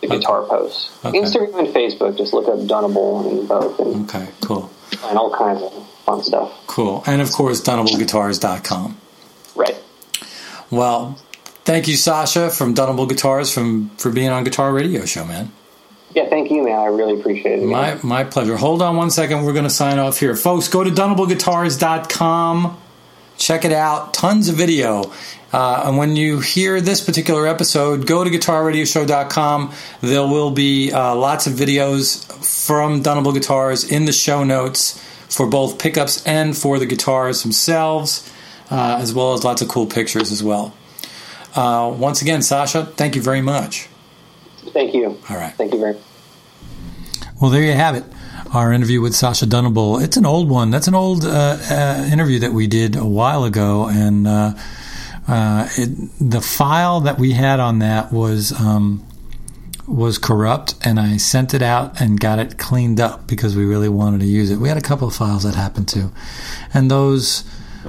The 0.00 0.06
guitar 0.08 0.42
posts. 0.44 0.90
Okay. 1.04 1.18
Instagram 1.20 1.58
and 1.58 1.68
Facebook, 1.68 2.16
just 2.16 2.32
look 2.32 2.46
up 2.48 2.64
Dunable 2.66 3.28
and 3.28 3.48
both, 3.48 3.78
and, 3.80 4.08
Okay. 4.08 4.28
Cool. 4.40 4.70
and 5.04 5.18
all 5.18 5.30
kinds 5.34 5.60
of 5.62 5.72
fun 6.06 6.22
stuff. 6.22 6.52
Cool. 6.66 7.02
And 7.06 7.20
of 7.20 7.32
course, 7.32 7.60
DunableGuitars.com. 7.62 8.96
Right. 9.56 9.76
Well, 10.70 11.18
thank 11.64 11.88
you, 11.88 11.96
Sacha 11.96 12.50
from 12.50 12.74
Dunable 12.74 13.06
Guitars, 13.06 13.52
from 13.52 13.90
for 13.98 14.10
being 14.10 14.28
on 14.28 14.44
Guitar 14.44 14.72
Radio 14.72 15.04
Show, 15.04 15.24
man. 15.24 15.50
Yeah, 16.14 16.28
thank 16.28 16.50
you, 16.50 16.64
man. 16.64 16.78
I 16.78 16.86
really 16.86 17.18
appreciate 17.20 17.58
it. 17.60 17.66
My 17.66 17.98
my 18.02 18.24
pleasure. 18.24 18.56
Hold 18.56 18.80
on 18.82 18.96
one 18.96 19.10
second. 19.10 19.44
We're 19.44 19.52
going 19.52 19.64
to 19.64 19.70
sign 19.70 19.98
off 19.98 20.18
here, 20.18 20.34
folks. 20.36 20.68
Go 20.68 20.82
to 20.84 20.90
DunableGuitars.com. 20.90 22.76
Check 23.36 23.64
it 23.64 23.72
out. 23.72 24.14
Tons 24.14 24.48
of 24.48 24.54
video. 24.56 25.12
Uh, 25.52 25.84
and 25.86 25.96
when 25.96 26.14
you 26.14 26.40
hear 26.40 26.80
this 26.80 27.02
particular 27.02 27.46
episode, 27.46 28.06
go 28.06 28.22
to 28.22 28.30
GuitarRadioshow.com. 28.30 29.72
There 30.02 30.22
will 30.22 30.50
be 30.50 30.92
uh, 30.92 31.14
lots 31.14 31.46
of 31.46 31.54
videos 31.54 32.26
from 32.44 33.02
Dunable 33.02 33.32
Guitars 33.32 33.90
in 33.90 34.04
the 34.04 34.12
show 34.12 34.44
notes 34.44 35.02
for 35.28 35.46
both 35.46 35.78
pickups 35.78 36.26
and 36.26 36.56
for 36.56 36.78
the 36.78 36.86
guitars 36.86 37.42
themselves, 37.42 38.30
uh, 38.70 38.98
as 39.00 39.14
well 39.14 39.34
as 39.34 39.44
lots 39.44 39.62
of 39.62 39.68
cool 39.68 39.86
pictures 39.86 40.32
as 40.32 40.42
well. 40.42 40.74
Uh, 41.54 41.94
once 41.96 42.22
again, 42.22 42.42
Sacha, 42.42 42.84
thank 42.84 43.16
you 43.16 43.22
very 43.22 43.40
much. 43.40 43.88
Thank 44.72 44.94
you. 44.94 45.18
All 45.30 45.36
right. 45.36 45.52
Thank 45.54 45.72
you 45.72 45.80
very 45.80 45.94
much. 45.94 46.02
Well, 47.40 47.50
there 47.50 47.62
you 47.62 47.72
have 47.72 47.94
it. 47.94 48.04
Our 48.52 48.72
interview 48.72 49.00
with 49.00 49.14
Sacha 49.14 49.46
Dunable. 49.46 49.98
It's 49.98 50.16
an 50.16 50.26
old 50.26 50.48
one. 50.48 50.70
That's 50.70 50.88
an 50.88 50.94
old 50.94 51.24
uh, 51.24 51.58
uh, 51.70 52.08
interview 52.10 52.38
that 52.40 52.52
we 52.52 52.66
did 52.66 52.96
a 52.96 53.04
while 53.04 53.44
ago, 53.44 53.88
and 53.88 54.26
uh, 54.26 54.54
uh, 55.28 55.68
it, 55.76 55.90
the 56.18 56.40
file 56.40 57.00
that 57.00 57.18
we 57.18 57.32
had 57.32 57.60
on 57.60 57.80
that 57.80 58.12
was 58.12 58.52
um, 58.52 59.04
was 59.86 60.18
corrupt, 60.18 60.74
and 60.82 60.98
I 60.98 61.18
sent 61.18 61.54
it 61.54 61.62
out 61.62 62.00
and 62.00 62.18
got 62.18 62.38
it 62.38 62.58
cleaned 62.58 62.98
up 63.00 63.26
because 63.26 63.54
we 63.54 63.64
really 63.64 63.88
wanted 63.88 64.20
to 64.20 64.26
use 64.26 64.50
it. 64.50 64.56
We 64.56 64.68
had 64.68 64.78
a 64.78 64.82
couple 64.82 65.06
of 65.06 65.14
files 65.14 65.44
that 65.44 65.54
happened 65.54 65.88
to, 65.88 66.10
and 66.72 66.90
those 66.90 67.44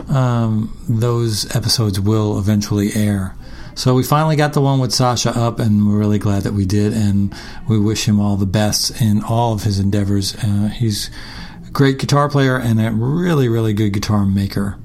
um, 0.10 0.78
those 0.88 1.54
episodes 1.56 2.00
will 2.00 2.38
eventually 2.38 2.94
air. 2.94 3.36
So 3.76 3.94
we 3.94 4.04
finally 4.04 4.36
got 4.36 4.52
the 4.52 4.60
one 4.60 4.80
with 4.80 4.94
Sacha 4.94 5.30
up, 5.30 5.60
and 5.60 5.88
we're 5.88 5.98
really 5.98 6.20
glad 6.20 6.44
that 6.44 6.52
we 6.52 6.66
did. 6.66 6.92
And 6.92 7.34
we 7.70 7.80
wish 7.80 8.06
him 8.06 8.20
all 8.20 8.36
the 8.36 8.46
best 8.46 9.02
in 9.02 9.24
all 9.24 9.54
of 9.54 9.64
his 9.64 9.80
endeavors. 9.80 10.36
Uh, 10.36 10.68
he's 10.68 11.10
a 11.66 11.72
great 11.72 11.98
guitar 11.98 12.30
player 12.30 12.58
and 12.58 12.82
a 12.82 12.92
really, 12.92 13.48
really 13.48 13.74
good 13.74 13.94
guitar 13.94 14.26
maker. 14.26 14.78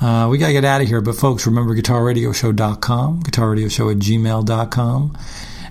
Uh, 0.00 0.28
we 0.30 0.38
got 0.38 0.48
to 0.48 0.52
get 0.52 0.64
out 0.64 0.80
of 0.80 0.86
here, 0.86 1.00
but 1.00 1.16
folks, 1.16 1.46
remember 1.46 1.74
guitarradioshow.com, 1.74 3.22
guitarradioshow 3.22 3.92
at 3.92 3.98
gmail.com. 3.98 5.18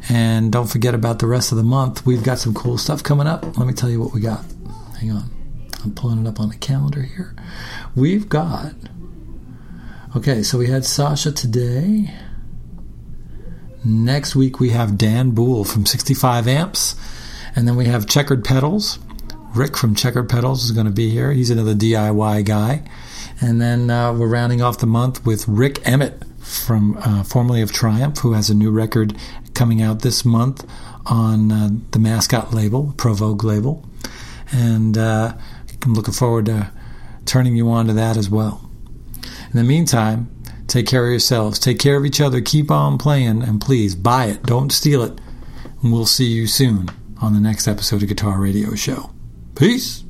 And 0.09 0.51
don't 0.51 0.67
forget 0.67 0.93
about 0.93 1.19
the 1.19 1.27
rest 1.27 1.51
of 1.51 1.57
the 1.57 1.63
month. 1.63 2.05
We've 2.05 2.23
got 2.23 2.39
some 2.39 2.53
cool 2.53 2.77
stuff 2.77 3.03
coming 3.03 3.27
up. 3.27 3.57
Let 3.57 3.67
me 3.67 3.73
tell 3.73 3.89
you 3.89 3.99
what 3.99 4.13
we 4.13 4.21
got. 4.21 4.43
Hang 4.99 5.11
on. 5.11 5.29
I'm 5.83 5.93
pulling 5.93 6.25
it 6.25 6.27
up 6.27 6.39
on 6.39 6.49
the 6.49 6.55
calendar 6.55 7.01
here. 7.01 7.35
We've 7.95 8.27
got. 8.27 8.73
Okay, 10.15 10.43
so 10.43 10.57
we 10.57 10.67
had 10.67 10.85
Sacha 10.85 11.31
today. 11.31 12.13
Next 13.85 14.35
week 14.35 14.59
we 14.59 14.69
have 14.71 14.97
Dan 14.97 15.31
Boul 15.31 15.63
from 15.63 15.85
65 15.85 16.47
Amps. 16.47 16.95
And 17.55 17.67
then 17.67 17.75
we 17.75 17.85
have 17.85 18.07
Checkered 18.07 18.43
Pedals. 18.43 18.99
Rick 19.55 19.77
from 19.77 19.95
Checkered 19.95 20.29
Pedals 20.29 20.63
is 20.63 20.71
going 20.71 20.85
to 20.85 20.91
be 20.91 21.09
here. 21.09 21.31
He's 21.31 21.49
another 21.49 21.73
DIY 21.73 22.45
guy. 22.45 22.83
And 23.41 23.61
then 23.61 23.89
uh, 23.89 24.13
we're 24.13 24.27
rounding 24.27 24.61
off 24.61 24.79
the 24.79 24.87
month 24.87 25.25
with 25.25 25.47
Rik 25.47 25.87
Emmett 25.87 26.23
from 26.39 26.97
uh, 26.97 27.23
formerly 27.23 27.61
of 27.61 27.71
Triumph, 27.71 28.19
who 28.19 28.33
has 28.33 28.49
a 28.49 28.55
new 28.55 28.71
record 28.71 29.15
coming 29.53 29.81
out 29.81 30.01
this 30.01 30.25
month 30.25 30.65
on 31.05 31.51
uh, 31.51 31.69
the 31.91 31.99
Mascot 31.99 32.53
label, 32.53 32.93
Provogue 32.97 33.43
label. 33.43 33.87
And 34.51 34.97
uh, 34.97 35.33
I'm 35.83 35.93
looking 35.93 36.13
forward 36.13 36.45
to 36.47 36.71
turning 37.25 37.55
you 37.55 37.69
on 37.69 37.87
to 37.87 37.93
that 37.93 38.17
as 38.17 38.29
well. 38.29 38.69
In 39.23 39.57
the 39.57 39.63
meantime, 39.63 40.29
take 40.67 40.87
care 40.87 41.05
of 41.05 41.11
yourselves, 41.11 41.59
take 41.59 41.79
care 41.79 41.97
of 41.97 42.05
each 42.05 42.21
other, 42.21 42.41
keep 42.41 42.71
on 42.71 42.97
playing, 42.97 43.43
and 43.43 43.61
please 43.61 43.95
buy 43.95 44.25
it, 44.25 44.43
don't 44.43 44.71
steal 44.71 45.03
it. 45.03 45.19
And 45.81 45.91
we'll 45.91 46.05
see 46.05 46.25
you 46.25 46.47
soon 46.47 46.89
on 47.21 47.33
the 47.33 47.39
next 47.39 47.67
episode 47.67 48.01
of 48.01 48.09
Guitar 48.09 48.39
Radio 48.39 48.73
Show. 48.75 49.11
Peace. 49.55 50.06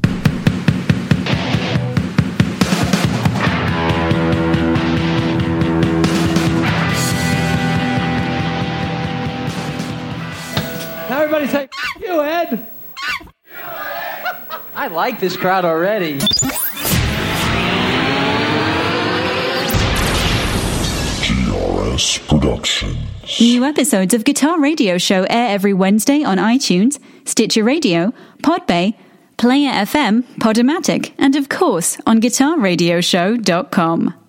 Like 14.97 15.19
this 15.19 15.37
crowd 15.37 15.63
already. 15.63 16.17
GRS 21.21 22.27
Productions. 22.27 22.97
New 23.39 23.63
episodes 23.63 24.15
of 24.15 24.23
Guitar 24.23 24.59
Radio 24.59 24.97
Show 24.97 25.27
air 25.29 25.49
every 25.49 25.75
Wednesday 25.75 26.23
on 26.23 26.39
iTunes, 26.39 26.97
Stitcher 27.25 27.63
Radio, 27.63 28.11
Podbay, 28.41 28.95
Player 29.37 29.71
FM, 29.71 30.23
Podomatic, 30.39 31.11
and 31.19 31.35
of 31.35 31.47
course 31.47 31.99
on 32.07 32.19
GuitarRadioshow.com. 32.19 34.26